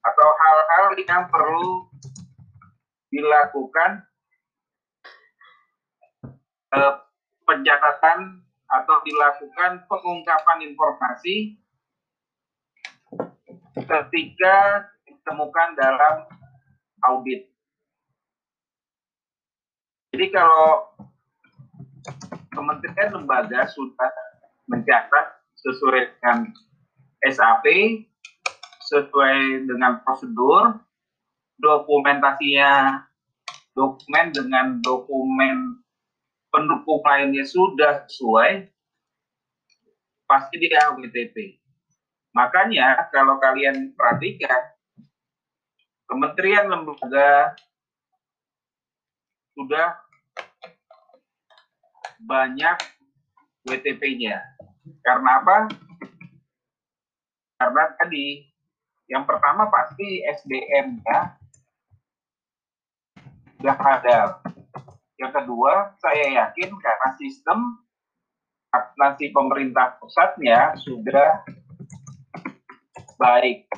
[0.03, 1.89] atau hal-hal yang perlu
[3.09, 4.03] dilakukan
[6.75, 6.93] uh,
[7.47, 11.62] pencatatan atau dilakukan pengungkapan informasi
[13.73, 16.15] ketika ditemukan dalam
[17.09, 17.49] audit.
[20.13, 20.93] Jadi kalau
[22.53, 24.13] kementerian lembaga sudah
[24.69, 26.53] mencatat sesuai dengan
[27.25, 27.65] SAP,
[28.93, 30.85] sesuai dengan prosedur,
[31.57, 33.01] dokumentasinya
[33.73, 35.81] dokumen dengan dokumen
[36.53, 38.69] pendukung lainnya sudah sesuai,
[40.29, 41.62] pasti dia WTP.
[42.33, 44.73] Makanya kalau kalian perhatikan,
[46.09, 47.53] kementerian lembaga
[49.53, 50.01] sudah
[52.25, 52.77] banyak
[53.69, 54.41] WTP-nya.
[55.05, 55.69] Karena apa?
[57.61, 58.49] Karena tadi
[59.07, 61.37] yang pertama pasti SDM-nya
[63.61, 64.19] sudah ada.
[65.21, 67.59] Yang kedua, saya yakin karena sistem
[68.97, 71.45] nanti pemerintah pusatnya sudah
[73.17, 73.69] baik.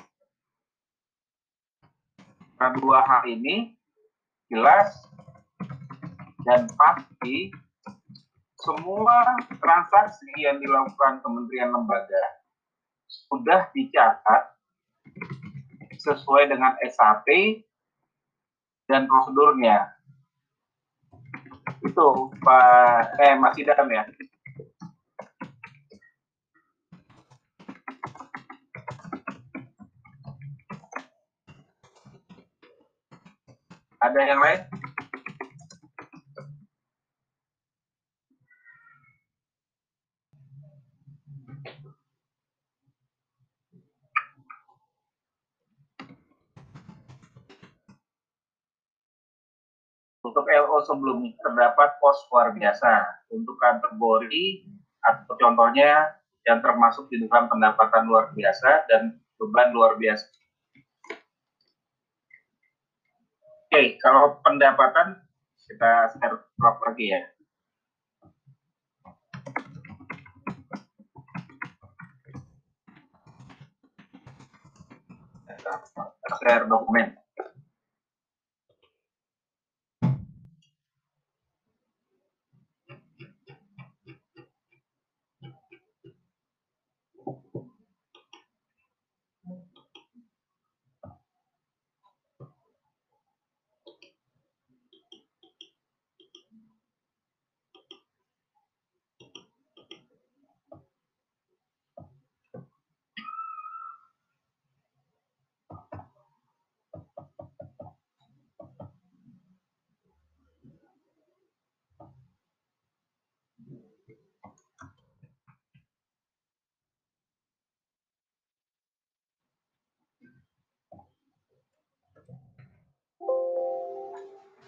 [2.56, 3.76] Nah, dua hal ini
[4.48, 4.96] jelas
[6.48, 7.52] dan pasti
[8.62, 12.24] semua transaksi yang dilakukan kementerian lembaga
[13.06, 14.56] sudah dicatat
[16.00, 17.28] sesuai dengan SAP
[18.90, 19.94] dan prosedurnya.
[21.86, 24.06] Itu Pak eh Mas Idam ya.
[34.06, 34.62] Ada yang lain?
[50.22, 54.70] Untuk LO sebelumnya terdapat pos luar biasa untuk kategori
[55.02, 56.14] atau contohnya
[56.46, 60.45] yang termasuk di dalam pendapatan luar biasa dan beban luar biasa.
[63.76, 65.20] Oke, kalau pendapatan
[65.68, 66.40] kita share
[66.88, 67.20] lagi ya.
[76.40, 77.12] Share dokumen.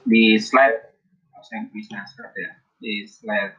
[0.08, 0.88] Di slide
[1.44, 2.52] saya bisa share ya?
[2.80, 3.56] Di slide.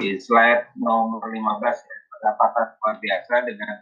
[0.00, 3.76] Di slide nomor 15 ya pendapatan luar biasa dengan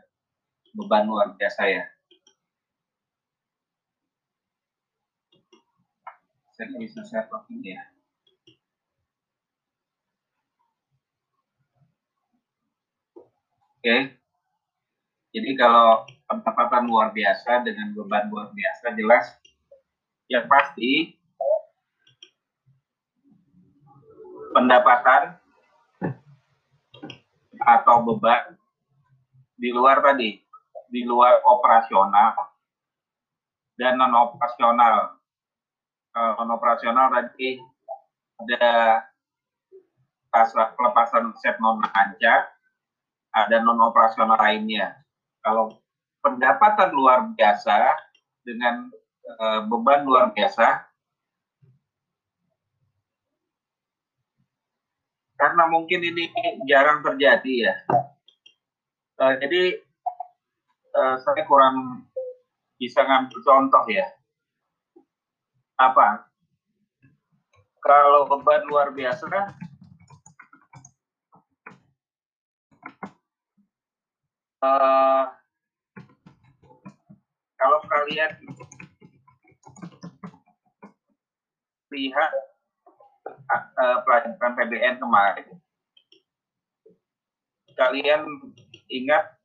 [0.75, 1.85] beban luar biasa ya.
[6.59, 7.99] Saya bisa share ini ya
[13.81, 14.12] Oke.
[15.32, 19.24] Jadi kalau pendapatan luar biasa dengan beban luar biasa jelas
[20.28, 21.16] yang pasti
[24.52, 25.32] pendapatan
[27.57, 28.52] atau beban
[29.57, 30.36] di luar tadi,
[30.93, 32.36] di luar operasional
[33.81, 35.16] dan non operasional.
[36.12, 37.57] non operasional tadi
[38.44, 38.69] ada
[40.77, 42.60] pelepasan set non rancang
[43.31, 44.98] ada non operasional lainnya.
[45.40, 45.78] Kalau
[46.20, 47.97] pendapatan luar biasa
[48.43, 48.90] dengan
[49.24, 50.85] e, beban luar biasa,
[55.39, 56.28] karena mungkin ini
[56.69, 57.74] jarang terjadi ya.
[59.16, 59.62] E, jadi
[60.90, 62.05] e, saya kurang
[62.77, 64.07] bisa ngambil contoh ya.
[65.81, 66.28] Apa?
[67.81, 69.24] Kalau beban luar biasa
[74.65, 75.24] uh,
[77.61, 78.32] kalau kalian
[81.91, 82.32] lihat
[83.53, 85.49] uh, pelajaran PBN kemarin,
[87.74, 88.23] kalian
[88.89, 89.37] ingat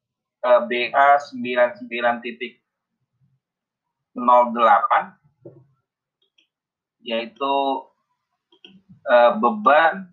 [0.46, 2.62] uh, BA 99.08
[7.06, 7.56] yaitu
[9.06, 10.10] uh, beban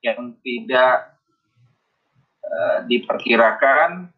[0.00, 1.18] yang tidak
[2.46, 4.14] uh, diperkirakan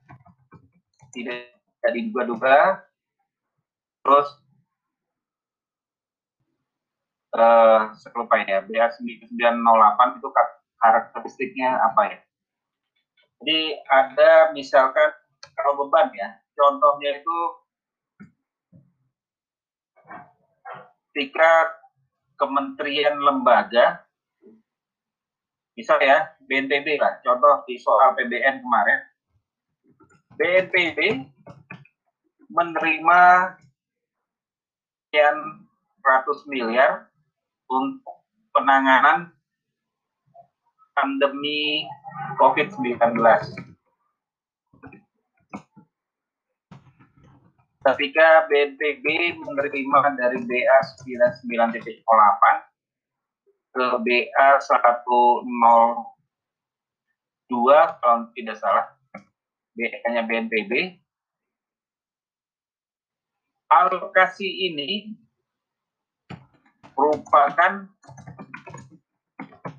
[1.13, 2.83] tidak diduga-duga
[4.03, 4.29] terus
[7.37, 7.93] uh,
[8.49, 10.29] ya BA 908 itu
[10.83, 12.19] karakteristiknya apa ya?
[13.43, 15.11] Jadi ada misalkan
[15.55, 17.39] kalau beban ya contohnya itu
[21.13, 21.77] ketika
[22.41, 24.07] kementerian lembaga
[25.77, 29.12] misal ya BNPB lah contoh di soal PBN kemarin
[30.43, 30.99] BNPB
[32.51, 33.21] menerima
[35.07, 35.39] sekian
[36.03, 37.07] ratus miliar
[37.71, 39.31] untuk penanganan
[40.99, 41.87] pandemi
[42.43, 42.99] COVID-19.
[47.83, 50.79] ketika BNPB menerima dari BA
[51.43, 51.99] 99.08
[53.75, 55.43] ke BA 102
[57.99, 58.87] kalau tidak salah
[59.73, 61.01] BA-nya BNPB
[63.73, 65.17] alokasi ini
[66.93, 67.89] merupakan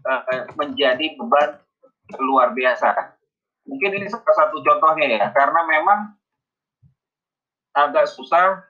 [0.02, 1.62] uh, menjadi beban
[2.18, 3.14] luar biasa.
[3.70, 6.00] Mungkin ini salah satu contohnya ya, karena memang
[7.74, 8.66] agak susah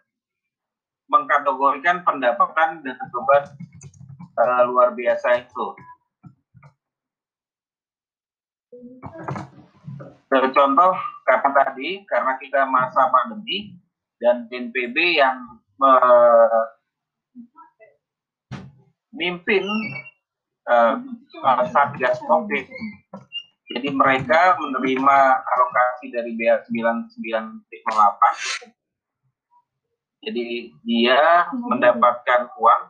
[1.08, 3.44] mengkategorikan pendapatan dan beban
[4.38, 5.66] uh, luar biasa itu.
[10.34, 10.94] Contoh
[11.34, 13.74] karena tadi karena kita masa pandemi
[14.22, 15.38] dan BNPB yang
[19.14, 19.66] memimpin
[20.70, 20.96] uh,
[21.74, 22.66] Satgas COVID.
[23.74, 27.66] Jadi mereka menerima alokasi dari BA 99,8.
[30.24, 32.84] Jadi dia mendapatkan uang.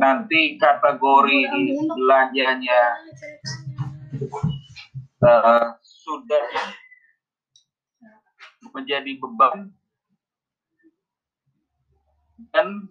[0.00, 1.40] Nanti kategori
[1.90, 2.82] belanjanya
[5.20, 6.48] uh, sudah
[8.74, 9.70] menjadi beban.
[12.50, 12.90] Dan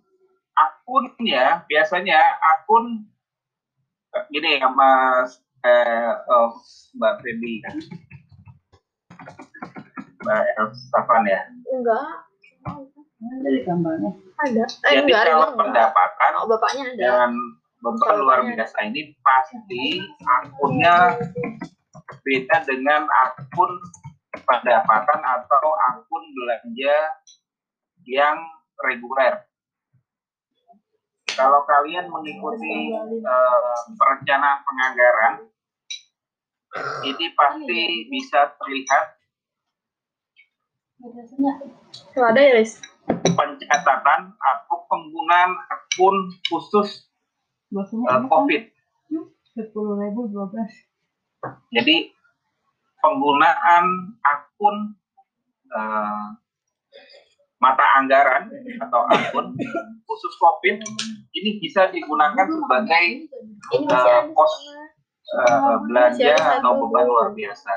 [0.56, 3.10] akunnya biasanya akun
[4.30, 6.54] gini ya Mas eh, oh,
[6.98, 7.76] Mbak Febi kan
[10.24, 11.42] Mbak Elstafan ya?
[11.74, 12.08] Enggak.
[13.24, 14.12] Ada gambarnya?
[14.44, 14.64] Ada.
[14.68, 15.60] Eh, jadi enggak, kalau enggak.
[15.60, 16.96] pendapatan oh, bapaknya ada.
[16.96, 17.32] dengan
[17.84, 21.20] beban luar biasa ini pasti akunnya
[22.24, 23.72] beda dengan akun
[24.44, 26.98] pendapatan atau akun belanja
[28.04, 28.38] yang
[28.84, 29.44] reguler
[31.34, 35.34] kalau kalian mengikuti uh, perencanaan penganggaran,
[37.06, 39.06] ini pasti bisa terlihat
[42.16, 42.64] ada ya?
[43.34, 46.16] Pencatatan atau penggunaan akun
[46.48, 47.10] khusus
[47.76, 48.64] uh, COVID.
[49.54, 50.72] Sepuluh ribu dua belas.
[51.74, 52.14] Jadi
[53.04, 53.86] penggunaan
[54.24, 54.96] akun
[55.76, 56.32] uh,
[57.60, 58.48] mata anggaran
[58.80, 59.52] atau akun
[60.08, 60.80] khusus COVID
[61.36, 63.06] ini bisa digunakan sebagai
[63.92, 64.54] uh, pos
[65.36, 67.72] uh, belanja atau beban luar biasa.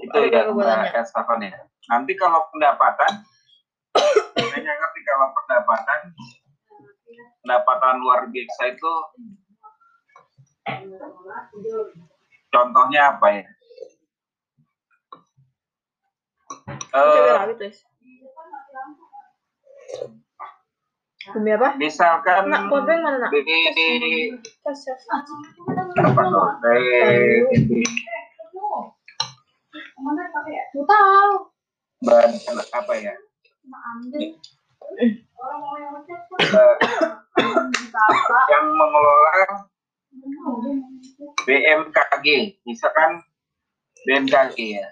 [0.00, 1.52] Itu ya Mbak Estafan ya.
[1.92, 3.22] Nanti kalau pendapatan,
[3.92, 6.00] saya ngerti kalau pendapatan
[7.42, 8.92] pendapatan luar biasa itu
[12.54, 13.44] contohnya apa ya?
[16.68, 17.46] Uh,
[21.32, 21.78] Demi apa?
[21.78, 23.30] Misalkan nak pulpen mana nak?
[23.30, 23.42] Di
[26.02, 26.46] apa tuh?
[30.74, 31.32] Di tahu.
[32.02, 32.30] bahan
[32.74, 33.14] apa ya?
[38.50, 39.46] yang mengelola
[41.46, 42.26] BMKG,
[42.66, 43.22] misalkan
[44.02, 44.86] BMKG ya.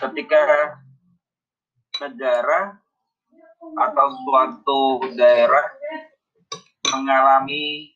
[0.00, 0.40] Ketika
[2.00, 2.80] negara
[3.60, 4.80] atau suatu
[5.12, 5.66] daerah
[6.88, 7.92] mengalami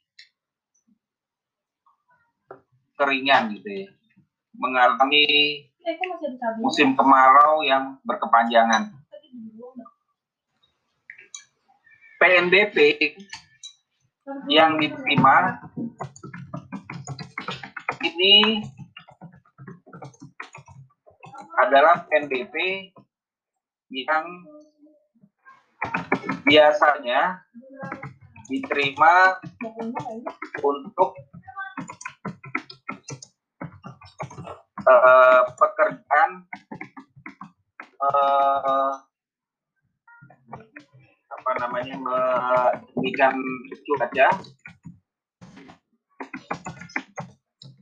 [3.00, 3.88] keringan gitu ya,
[4.52, 5.24] mengalami
[6.60, 8.92] musim kemarau yang berkepanjangan.
[12.20, 12.76] PNBP
[14.48, 15.60] yang diterima
[18.00, 18.64] ini
[21.60, 22.54] adalah PNBP
[23.92, 24.26] yang
[26.44, 27.44] biasanya
[28.48, 29.40] diterima
[30.60, 31.16] untuk
[34.84, 36.30] uh, pekerjaan
[38.00, 38.92] uh,
[41.34, 41.96] apa namanya
[43.12, 43.36] ikan
[43.84, 44.28] cuaca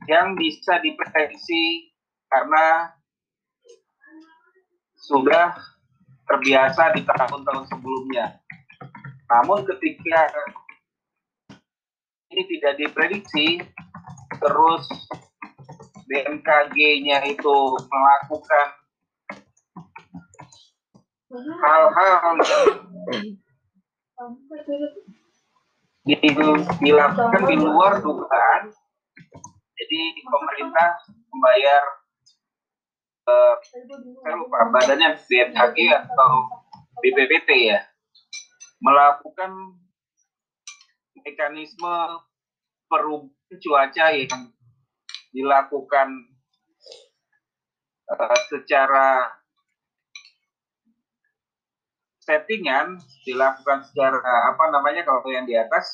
[0.07, 1.95] yang bisa diprediksi
[2.27, 2.91] karena
[5.03, 5.51] sudah
[6.23, 8.39] terbiasa di tahun-tahun sebelumnya.
[9.27, 10.31] Namun ketika
[12.31, 13.61] ini tidak diprediksi,
[14.39, 14.83] terus
[16.07, 17.55] BMKG-nya itu
[17.91, 18.67] melakukan
[21.33, 22.11] hal-hal
[26.05, 26.19] yang
[26.79, 28.69] dilakukan di luar dugaan.
[29.73, 31.01] Jadi pemerintah
[31.33, 32.02] membayar
[33.27, 36.31] uh, saya lupa badannya BMKG atau
[36.99, 37.79] BPPT ya.
[38.83, 39.79] Melakukan
[41.23, 41.95] mekanisme
[42.91, 44.51] perubahan cuaca yang
[45.31, 46.09] dilakukan
[48.11, 49.29] uh, secara
[52.23, 54.23] settingan dilakukan secara
[54.55, 55.91] apa namanya kalau yang di atas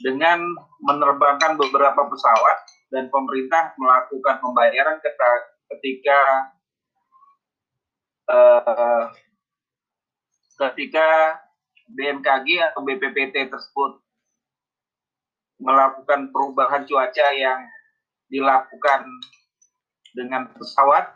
[0.00, 0.40] dengan
[0.80, 2.58] menerbangkan beberapa pesawat
[2.88, 4.96] dan pemerintah melakukan pembayaran
[5.76, 6.18] ketika
[8.28, 9.04] uh,
[10.68, 11.38] ketika
[11.92, 14.00] BMKG atau BPPT tersebut
[15.62, 17.60] melakukan perubahan cuaca yang
[18.26, 19.06] dilakukan
[20.12, 21.14] dengan pesawat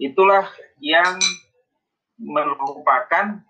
[0.00, 0.46] itulah
[0.80, 1.18] yang
[2.18, 3.42] merupakan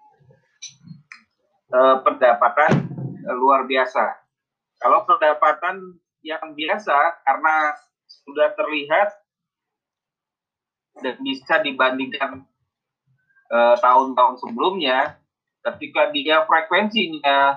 [1.73, 2.73] uh, pendapatan
[3.29, 4.21] uh, luar biasa.
[4.81, 7.55] Kalau pendapatan yang biasa karena
[8.27, 9.09] sudah terlihat
[11.01, 12.45] dan bisa dibandingkan
[13.49, 15.17] eh, tahun-tahun uh, sebelumnya,
[15.63, 17.57] ketika dia frekuensinya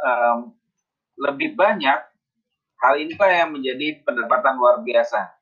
[0.00, 0.54] um,
[1.16, 1.98] lebih banyak,
[2.80, 5.36] hal inilah yang menjadi pendapatan luar biasa.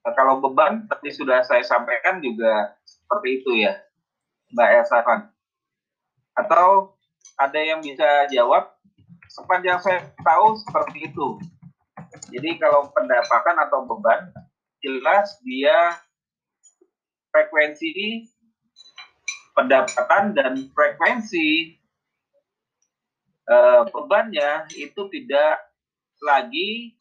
[0.00, 3.76] Nah, kalau beban, tadi sudah saya sampaikan juga seperti itu ya,
[4.56, 4.98] Mbak Elsa
[6.40, 6.96] Atau
[7.36, 8.72] ada yang bisa jawab?
[9.30, 11.38] Sepanjang saya tahu seperti itu.
[12.10, 14.34] Jadi kalau pendapatan atau beban,
[14.82, 15.98] jelas dia
[17.30, 18.26] frekuensi
[19.54, 21.78] pendapatan dan frekuensi
[23.46, 25.62] uh, bebannya itu tidak
[26.22, 26.98] lagi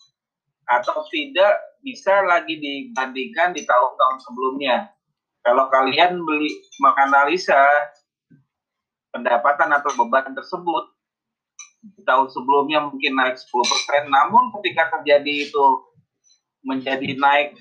[0.70, 4.92] atau tidak bisa lagi dibandingkan di tahun-tahun sebelumnya.
[5.42, 6.52] Kalau kalian beli
[6.84, 7.58] menganalisa
[9.10, 10.99] pendapatan atau beban tersebut
[12.00, 15.66] di tahun sebelumnya mungkin naik 10%, namun ketika terjadi itu
[16.64, 17.60] menjadi naik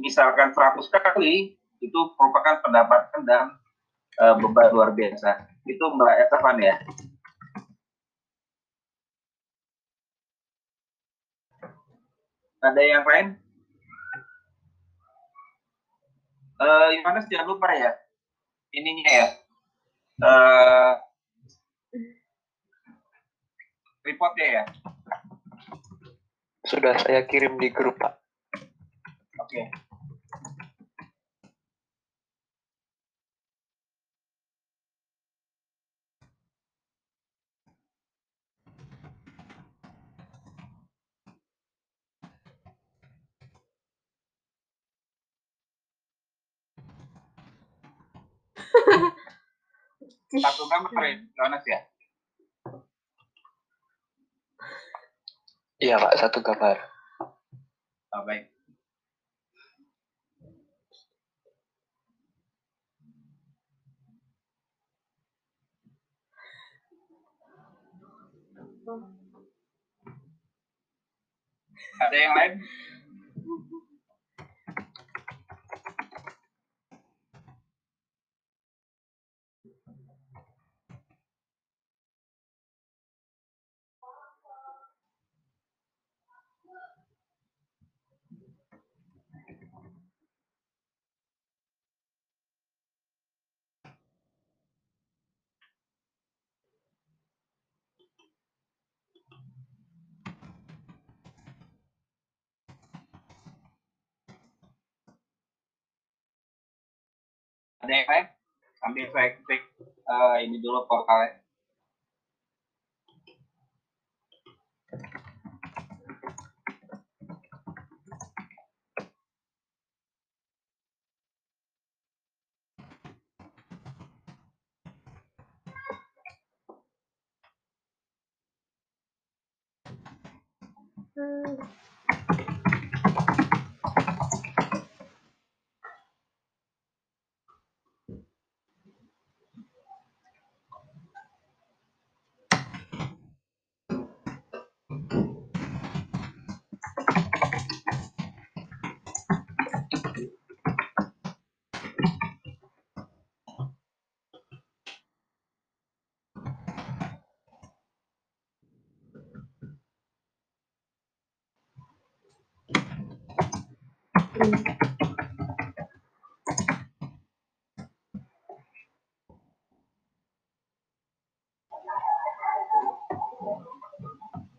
[0.00, 3.44] misalkan 100 kali, itu merupakan pendapatan dan
[4.16, 5.44] uh, beban luar biasa.
[5.68, 6.76] Itu Mbak Evan ya.
[12.64, 13.36] Ada yang lain?
[16.62, 17.90] Uh, Yohanes jangan lupa ya,
[18.70, 19.26] ininya ya,
[20.22, 20.94] uh,
[24.02, 24.64] reportnya ya.
[26.66, 28.14] Sudah saya kirim di grup Pak.
[29.42, 29.50] Oke.
[29.50, 29.66] Okay.
[50.42, 51.91] Satu ya, Jonas ya?
[55.82, 56.78] Iya Pak, satu gambar.
[58.14, 58.46] Oh, baik.
[71.98, 72.52] Ada yang lain?
[107.82, 108.26] Ada lain?
[108.78, 109.62] Sambil saya klik
[110.06, 111.41] uh, ini dulu portalnya